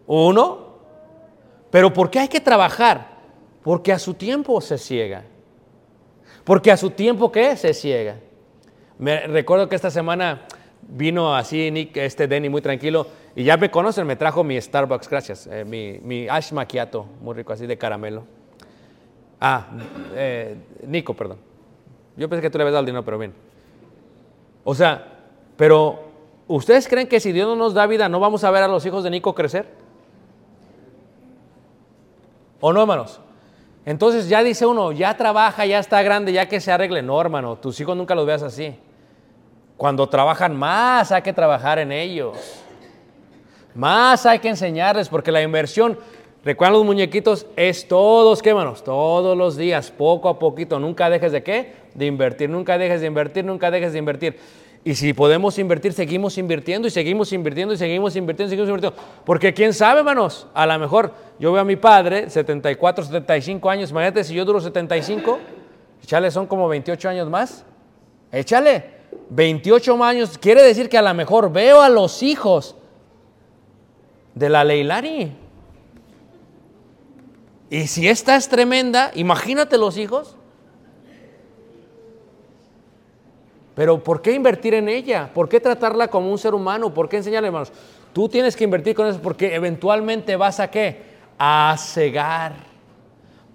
¿Uno? 0.06 0.76
Pero 1.70 1.90
¿por 1.90 2.10
qué 2.10 2.18
hay 2.18 2.28
que 2.28 2.38
trabajar? 2.38 3.16
Porque 3.62 3.94
a 3.94 3.98
su 3.98 4.12
tiempo 4.12 4.60
se 4.60 4.76
ciega. 4.76 5.24
Porque 6.44 6.70
a 6.70 6.76
su 6.76 6.90
tiempo, 6.90 7.32
¿qué? 7.32 7.56
Se 7.56 7.72
ciega. 7.72 8.16
Me 8.98 9.26
recuerdo 9.26 9.70
que 9.70 9.74
esta 9.74 9.90
semana 9.90 10.42
vino 10.82 11.34
así 11.34 11.70
Nick, 11.70 11.96
este 11.96 12.28
Denny 12.28 12.50
muy 12.50 12.60
tranquilo 12.60 13.06
y 13.34 13.44
ya 13.44 13.56
me 13.56 13.70
conocen, 13.70 14.06
me 14.06 14.16
trajo 14.16 14.44
mi 14.44 14.60
Starbucks, 14.60 15.08
gracias, 15.08 15.46
eh, 15.46 15.64
mi, 15.64 15.98
mi 16.02 16.28
Ash 16.28 16.52
Macchiato, 16.52 17.06
muy 17.22 17.34
rico, 17.34 17.54
así 17.54 17.66
de 17.66 17.78
caramelo. 17.78 18.24
Ah, 19.40 19.68
eh, 20.14 20.56
Nico, 20.86 21.14
perdón. 21.14 21.38
Yo 22.18 22.28
pensé 22.28 22.42
que 22.42 22.50
tú 22.50 22.58
le 22.58 22.64
habías 22.64 22.74
dado 22.74 22.80
el 22.80 22.86
dinero, 22.86 23.02
pero 23.02 23.16
bien. 23.16 23.32
O 24.62 24.74
sea, 24.74 25.15
pero 25.56 26.00
¿ustedes 26.48 26.88
creen 26.88 27.08
que 27.08 27.20
si 27.20 27.32
Dios 27.32 27.46
no 27.48 27.56
nos 27.56 27.74
da 27.74 27.86
vida 27.86 28.08
no 28.08 28.20
vamos 28.20 28.44
a 28.44 28.50
ver 28.50 28.62
a 28.62 28.68
los 28.68 28.84
hijos 28.86 29.04
de 29.04 29.10
Nico 29.10 29.34
crecer? 29.34 29.66
¿O 32.60 32.72
no, 32.72 32.80
hermanos? 32.80 33.20
Entonces 33.84 34.28
ya 34.28 34.42
dice 34.42 34.66
uno, 34.66 34.92
ya 34.92 35.16
trabaja, 35.16 35.64
ya 35.66 35.78
está 35.78 36.02
grande, 36.02 36.32
ya 36.32 36.48
que 36.48 36.60
se 36.60 36.72
arregle. 36.72 37.02
No, 37.02 37.20
hermano, 37.20 37.56
tus 37.56 37.78
hijos 37.80 37.96
nunca 37.96 38.14
los 38.14 38.26
veas 38.26 38.42
así. 38.42 38.74
Cuando 39.76 40.08
trabajan 40.08 40.56
más 40.56 41.12
hay 41.12 41.22
que 41.22 41.32
trabajar 41.32 41.78
en 41.78 41.92
ellos. 41.92 42.62
Más 43.74 44.26
hay 44.26 44.38
que 44.38 44.48
enseñarles 44.48 45.08
porque 45.08 45.30
la 45.30 45.42
inversión, 45.42 45.98
¿Recuerdan 46.46 46.74
los 46.74 46.84
muñequitos? 46.84 47.44
Es 47.56 47.88
todos, 47.88 48.40
¿qué 48.40 48.54
manos? 48.54 48.84
Todos 48.84 49.36
los 49.36 49.56
días, 49.56 49.90
poco 49.90 50.28
a 50.28 50.38
poquito. 50.38 50.78
Nunca 50.78 51.10
dejes 51.10 51.32
de 51.32 51.42
qué? 51.42 51.72
De 51.92 52.06
invertir, 52.06 52.48
nunca 52.48 52.78
dejes 52.78 53.00
de 53.00 53.08
invertir, 53.08 53.44
nunca 53.44 53.68
dejes 53.68 53.92
de 53.92 53.98
invertir. 53.98 54.38
Y 54.86 54.94
si 54.94 55.12
podemos 55.12 55.58
invertir, 55.58 55.92
seguimos 55.92 56.38
invirtiendo 56.38 56.86
y 56.86 56.92
seguimos 56.92 57.32
invirtiendo 57.32 57.74
y 57.74 57.76
seguimos 57.76 58.14
invirtiendo 58.14 58.46
y 58.46 58.56
seguimos 58.56 58.68
invirtiendo. 58.68 58.96
Porque 59.24 59.52
quién 59.52 59.74
sabe, 59.74 59.98
hermanos, 59.98 60.46
a 60.54 60.64
lo 60.64 60.78
mejor 60.78 61.12
yo 61.40 61.50
veo 61.50 61.62
a 61.62 61.64
mi 61.64 61.74
padre, 61.74 62.30
74, 62.30 63.06
75 63.06 63.68
años, 63.68 63.90
imagínate 63.90 64.22
si 64.22 64.32
yo 64.34 64.44
duro 64.44 64.60
75, 64.60 65.40
échale, 66.04 66.30
son 66.30 66.46
como 66.46 66.68
28 66.68 67.08
años 67.08 67.28
más. 67.28 67.64
Échale, 68.30 68.84
28 69.30 70.04
años, 70.04 70.38
quiere 70.38 70.62
decir 70.62 70.88
que 70.88 70.98
a 70.98 71.02
lo 71.02 71.12
mejor 71.14 71.50
veo 71.50 71.82
a 71.82 71.88
los 71.88 72.22
hijos 72.22 72.76
de 74.36 74.48
la 74.48 74.62
Leilani. 74.62 75.36
Y 77.70 77.88
si 77.88 78.06
esta 78.06 78.36
es 78.36 78.48
tremenda, 78.48 79.10
imagínate 79.16 79.78
los 79.78 79.98
hijos. 79.98 80.36
Pero 83.76 84.02
¿por 84.02 84.22
qué 84.22 84.32
invertir 84.32 84.72
en 84.72 84.88
ella? 84.88 85.28
¿Por 85.34 85.50
qué 85.50 85.60
tratarla 85.60 86.08
como 86.08 86.32
un 86.32 86.38
ser 86.38 86.54
humano? 86.54 86.94
¿Por 86.94 87.10
qué 87.10 87.18
enseñarle, 87.18 87.48
hermanos? 87.48 87.70
Tú 88.14 88.26
tienes 88.26 88.56
que 88.56 88.64
invertir 88.64 88.96
con 88.96 89.06
eso 89.06 89.20
porque 89.20 89.54
eventualmente 89.54 90.34
vas 90.34 90.60
a 90.60 90.70
qué? 90.70 91.02
A 91.38 91.76
cegar. 91.78 92.54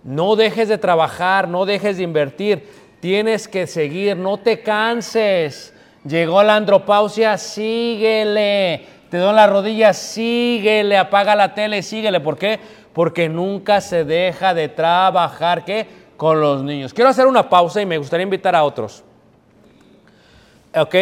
No 0.04 0.36
dejes 0.36 0.70
de 0.70 0.78
trabajar, 0.78 1.48
no 1.48 1.66
dejes 1.66 1.98
de 1.98 2.04
invertir. 2.04 2.70
Tienes 3.00 3.48
que 3.48 3.66
seguir, 3.66 4.16
no 4.16 4.38
te 4.38 4.62
canses. 4.62 5.74
Llegó 6.06 6.44
la 6.44 6.56
andropausia, 6.56 7.36
síguele. 7.40 8.86
Te 9.10 9.18
doy 9.18 9.34
la 9.34 9.48
rodilla, 9.48 9.92
síguele. 9.92 11.00
Apaga 11.00 11.36
la 11.36 11.56
tele, 11.56 11.82
síguele. 11.82 12.20
¿Por 12.20 12.38
qué? 12.38 12.60
Porque 12.94 13.28
nunca 13.28 13.82
se 13.82 14.06
deja 14.06 14.54
de 14.54 14.70
trabajar, 14.70 15.66
¿qué? 15.66 15.88
Con 16.16 16.40
los 16.40 16.62
niños. 16.62 16.94
Quiero 16.94 17.10
hacer 17.10 17.26
una 17.26 17.50
pausa 17.50 17.82
y 17.82 17.88
me 17.88 17.98
gustaría 17.98 18.26
invitar 18.26 18.56
a 18.56 18.64
otros. 18.64 19.04
¿Ok? 20.76 20.96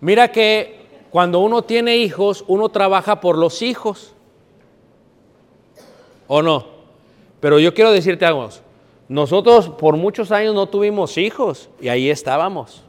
Mira 0.00 0.30
que 0.30 0.82
cuando 1.10 1.40
uno 1.40 1.62
tiene 1.62 1.96
hijos, 1.96 2.44
uno 2.48 2.68
trabaja 2.68 3.20
por 3.20 3.36
los 3.36 3.62
hijos. 3.62 4.14
¿O 6.26 6.42
no? 6.42 6.66
Pero 7.40 7.58
yo 7.58 7.74
quiero 7.74 7.92
decirte 7.92 8.24
algo. 8.24 8.48
Nosotros 9.08 9.68
por 9.68 9.96
muchos 9.96 10.32
años 10.32 10.54
no 10.54 10.68
tuvimos 10.68 11.18
hijos 11.18 11.68
y 11.80 11.88
ahí 11.88 12.08
estábamos. 12.08 12.82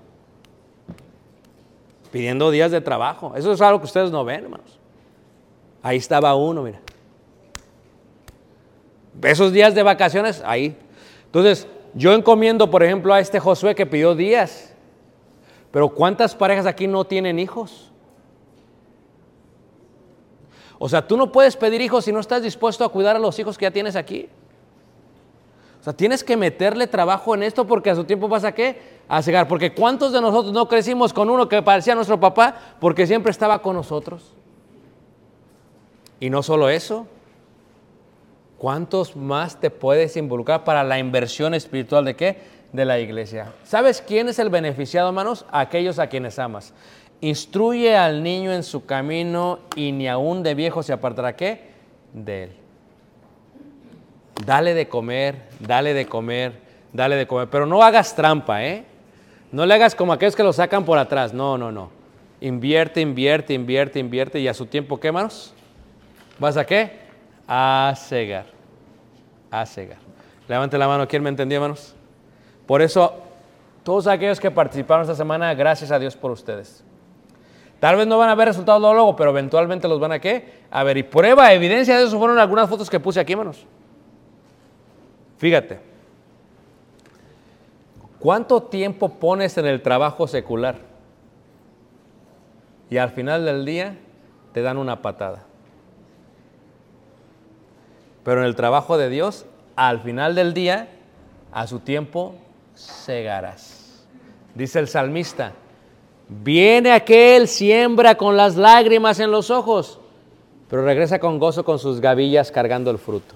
Pidiendo 2.11 2.51
días 2.51 2.71
de 2.71 2.79
trabajo. 2.79 3.33
Eso 3.35 3.51
es 3.51 3.61
algo 3.61 3.79
que 3.79 3.85
ustedes 3.85 4.11
no 4.11 4.23
ven, 4.23 4.43
hermanos. 4.43 4.79
Ahí 5.81 5.97
estaba 5.97 6.35
uno, 6.35 6.63
mira. 6.63 6.79
Esos 9.21 9.51
días 9.51 9.75
de 9.75 9.83
vacaciones, 9.83 10.41
ahí. 10.45 10.77
Entonces, 11.25 11.67
yo 11.93 12.13
encomiendo, 12.13 12.69
por 12.69 12.83
ejemplo, 12.83 13.13
a 13.13 13.19
este 13.19 13.39
Josué 13.39 13.75
que 13.75 13.85
pidió 13.85 14.15
días. 14.15 14.72
Pero 15.73 15.89
¿cuántas 15.89 16.35
parejas 16.35 16.67
aquí 16.67 16.85
no 16.85 17.03
tienen 17.03 17.39
hijos? 17.39 17.91
O 20.77 20.87
sea, 20.87 21.07
tú 21.07 21.17
no 21.17 21.31
puedes 21.31 21.57
pedir 21.57 21.81
hijos 21.81 22.05
si 22.05 22.11
no 22.11 22.19
estás 22.19 22.43
dispuesto 22.43 22.85
a 22.85 22.89
cuidar 22.89 23.15
a 23.15 23.19
los 23.19 23.39
hijos 23.39 23.57
que 23.57 23.65
ya 23.65 23.71
tienes 23.71 23.95
aquí. 23.95 24.29
O 25.81 25.83
sea, 25.83 25.93
tienes 25.93 26.23
que 26.23 26.37
meterle 26.37 26.85
trabajo 26.85 27.33
en 27.33 27.41
esto 27.41 27.65
porque 27.65 27.89
a 27.89 27.95
su 27.95 28.03
tiempo 28.03 28.27
vas 28.27 28.43
a 28.43 28.51
qué? 28.51 28.79
A 29.07 29.23
cegar. 29.23 29.47
Porque 29.47 29.73
¿cuántos 29.73 30.13
de 30.13 30.21
nosotros 30.21 30.53
no 30.53 30.67
crecimos 30.67 31.11
con 31.11 31.31
uno 31.31 31.49
que 31.49 31.63
parecía 31.63 31.95
nuestro 31.95 32.19
papá 32.19 32.55
porque 32.79 33.07
siempre 33.07 33.31
estaba 33.31 33.59
con 33.63 33.75
nosotros? 33.75 34.31
Y 36.19 36.29
no 36.29 36.43
solo 36.43 36.69
eso, 36.69 37.07
¿cuántos 38.59 39.15
más 39.15 39.59
te 39.59 39.71
puedes 39.71 40.15
involucrar 40.17 40.63
para 40.65 40.83
la 40.83 40.99
inversión 40.99 41.55
espiritual 41.55 42.05
de 42.05 42.15
qué? 42.15 42.62
De 42.73 42.85
la 42.85 42.99
iglesia. 42.99 43.53
¿Sabes 43.63 44.03
quién 44.05 44.27
es 44.27 44.39
el 44.39 44.49
beneficiado, 44.49 45.07
hermanos? 45.07 45.45
Aquellos 45.51 45.99
a 45.99 46.07
quienes 46.07 46.39
amas. 46.39 46.73
Instruye 47.21 47.95
al 47.95 48.23
niño 48.23 48.51
en 48.51 48.63
su 48.63 48.85
camino 48.85 49.59
y 49.75 49.91
ni 49.91 50.07
aún 50.07 50.43
de 50.43 50.55
viejo 50.55 50.81
se 50.81 50.91
apartará 50.91 51.35
qué? 51.35 51.69
De 52.13 52.43
él. 52.43 52.51
Dale 54.43 54.73
de 54.73 54.89
comer, 54.89 55.43
dale 55.59 55.93
de 55.93 56.07
comer, 56.07 56.53
dale 56.91 57.15
de 57.15 57.27
comer. 57.27 57.47
Pero 57.49 57.67
no 57.67 57.83
hagas 57.83 58.15
trampa, 58.15 58.63
¿eh? 58.65 58.83
No 59.51 59.67
le 59.67 59.75
hagas 59.75 59.93
como 59.93 60.11
aquellos 60.11 60.35
que 60.35 60.43
lo 60.43 60.51
sacan 60.51 60.83
por 60.83 60.97
atrás. 60.97 61.31
No, 61.31 61.59
no, 61.59 61.71
no. 61.71 61.91
Invierte, 62.41 62.99
invierte, 62.99 63.53
invierte, 63.53 63.99
invierte 63.99 64.39
y 64.39 64.47
a 64.47 64.53
su 64.53 64.65
tiempo, 64.65 64.99
¿qué, 64.99 65.07
hermanos? 65.07 65.53
¿Vas 66.39 66.57
a 66.57 66.65
qué? 66.65 66.99
A 67.47 67.93
cegar. 67.95 68.47
A 69.51 69.63
cegar. 69.67 69.99
Levante 70.47 70.77
la 70.77 70.87
mano, 70.87 71.07
¿quién 71.07 71.21
me 71.21 71.29
entendió, 71.29 71.57
hermanos? 71.57 71.95
Por 72.65 72.81
eso, 72.81 73.13
todos 73.83 74.07
aquellos 74.07 74.39
que 74.39 74.51
participaron 74.51 75.03
esta 75.03 75.15
semana, 75.15 75.53
gracias 75.53 75.91
a 75.91 75.99
Dios 75.99 76.15
por 76.15 76.31
ustedes. 76.31 76.83
Tal 77.79 77.97
vez 77.97 78.07
no 78.07 78.17
van 78.17 78.29
a 78.29 78.35
ver 78.35 78.47
resultados 78.47 78.81
luego, 78.81 79.15
pero 79.15 79.31
eventualmente 79.31 79.89
los 79.89 79.99
van 79.99 80.13
a 80.13 80.19
qué? 80.19 80.61
A 80.71 80.83
ver, 80.83 80.97
y 80.97 81.03
prueba, 81.03 81.51
evidencia 81.51 81.97
de 81.97 82.05
eso 82.05 82.17
fueron 82.17 82.39
algunas 82.39 82.69
fotos 82.69 82.89
que 82.89 82.99
puse 82.99 83.19
aquí, 83.19 83.33
hermanos. 83.33 83.65
Fíjate. 85.37 85.79
¿Cuánto 88.19 88.63
tiempo 88.63 89.09
pones 89.09 89.57
en 89.57 89.65
el 89.65 89.81
trabajo 89.81 90.27
secular? 90.27 90.77
Y 92.89 92.97
al 92.97 93.09
final 93.09 93.43
del 93.43 93.65
día 93.65 93.97
te 94.53 94.61
dan 94.61 94.77
una 94.77 95.01
patada. 95.01 95.43
Pero 98.23 98.39
en 98.39 98.45
el 98.45 98.55
trabajo 98.55 98.97
de 98.97 99.09
Dios, 99.09 99.45
al 99.75 99.99
final 99.99 100.35
del 100.35 100.53
día, 100.53 100.87
a 101.51 101.67
su 101.67 101.79
tiempo, 101.79 102.35
segarás. 102.83 104.05
Dice 104.55 104.79
el 104.79 104.87
salmista, 104.87 105.53
viene 106.27 106.91
aquel, 106.91 107.47
siembra 107.47 108.15
con 108.15 108.37
las 108.37 108.55
lágrimas 108.55 109.19
en 109.19 109.31
los 109.31 109.49
ojos, 109.49 109.99
pero 110.69 110.83
regresa 110.83 111.19
con 111.19 111.39
gozo 111.39 111.63
con 111.65 111.79
sus 111.79 111.99
gavillas 111.99 112.51
cargando 112.51 112.91
el 112.91 112.97
fruto. 112.97 113.35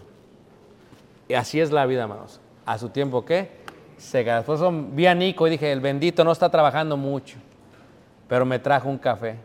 Y 1.28 1.34
así 1.34 1.60
es 1.60 1.72
la 1.72 1.86
vida, 1.86 2.04
hermanos. 2.04 2.40
A 2.66 2.78
su 2.78 2.90
tiempo, 2.90 3.26
¿qué? 3.26 3.50
Segarás. 3.98 4.46
Por 4.46 4.56
eso 4.56 4.72
vi 4.72 5.08
a 5.08 5.16
Nico 5.16 5.48
y 5.48 5.52
dije, 5.52 5.72
el 5.72 5.82
bendito 5.82 6.24
no 6.24 6.32
está 6.32 6.50
trabajando 6.50 6.98
mucho, 6.98 7.38
pero 8.28 8.46
me 8.46 8.60
trajo 8.60 8.90
un 8.90 8.98
café. 8.98 9.36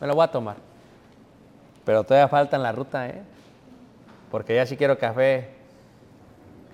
Me 0.00 0.06
lo 0.06 0.14
voy 0.14 0.24
a 0.24 0.28
tomar. 0.28 0.56
Pero 1.84 2.04
todavía 2.04 2.28
falta 2.28 2.56
en 2.56 2.62
la 2.62 2.72
ruta, 2.72 3.08
¿eh? 3.08 3.22
Porque 4.30 4.54
ya 4.56 4.66
sí 4.66 4.76
quiero 4.76 4.98
café 4.98 5.61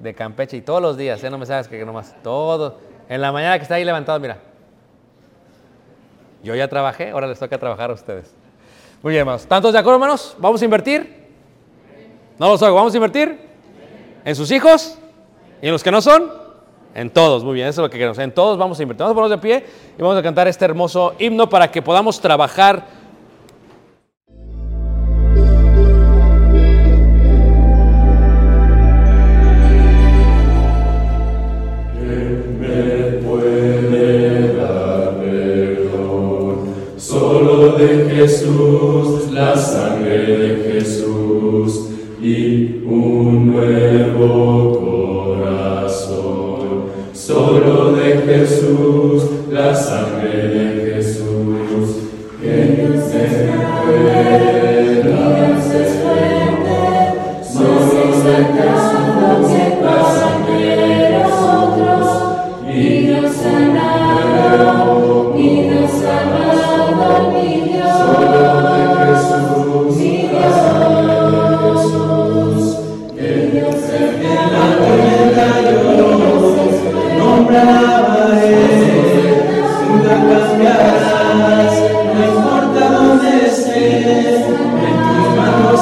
de 0.00 0.14
Campeche 0.14 0.56
y 0.56 0.60
todos 0.60 0.80
los 0.80 0.96
días, 0.96 1.22
¿eh? 1.24 1.30
No 1.30 1.38
me 1.38 1.46
sabes 1.46 1.68
que 1.68 1.84
nomás, 1.84 2.14
todo. 2.22 2.78
En 3.08 3.20
la 3.20 3.32
mañana 3.32 3.56
que 3.58 3.62
está 3.62 3.76
ahí 3.76 3.84
levantado, 3.84 4.20
mira. 4.20 4.38
Yo 6.42 6.54
ya 6.54 6.68
trabajé, 6.68 7.10
ahora 7.10 7.26
les 7.26 7.38
toca 7.38 7.58
trabajar 7.58 7.90
a 7.90 7.94
ustedes. 7.94 8.34
Muy 9.02 9.12
bien, 9.12 9.20
hermanos. 9.20 9.46
¿Tantos 9.46 9.72
de 9.72 9.78
acuerdo, 9.78 9.96
hermanos? 9.96 10.36
¿Vamos 10.38 10.62
a 10.62 10.64
invertir? 10.64 11.26
No 12.38 12.48
los 12.48 12.62
hago, 12.62 12.76
¿vamos 12.76 12.92
a 12.94 12.96
invertir? 12.96 13.38
¿En 14.24 14.36
sus 14.36 14.50
hijos? 14.50 14.98
¿Y 15.60 15.66
en 15.66 15.72
los 15.72 15.82
que 15.82 15.90
no 15.90 16.00
son? 16.00 16.32
En 16.94 17.10
todos, 17.10 17.44
muy 17.44 17.54
bien, 17.54 17.68
eso 17.68 17.80
es 17.80 17.86
lo 17.86 17.90
que 17.90 17.98
queremos. 17.98 18.18
En 18.18 18.32
todos 18.32 18.58
vamos 18.58 18.78
a 18.78 18.82
invertir. 18.82 19.00
Vamos 19.00 19.12
a 19.12 19.14
ponernos 19.14 19.40
de 19.40 19.42
pie 19.42 19.66
y 19.96 20.02
vamos 20.02 20.16
a 20.16 20.22
cantar 20.22 20.48
este 20.48 20.64
hermoso 20.64 21.14
himno 21.18 21.48
para 21.48 21.70
que 21.70 21.82
podamos 21.82 22.20
trabajar 22.20 22.84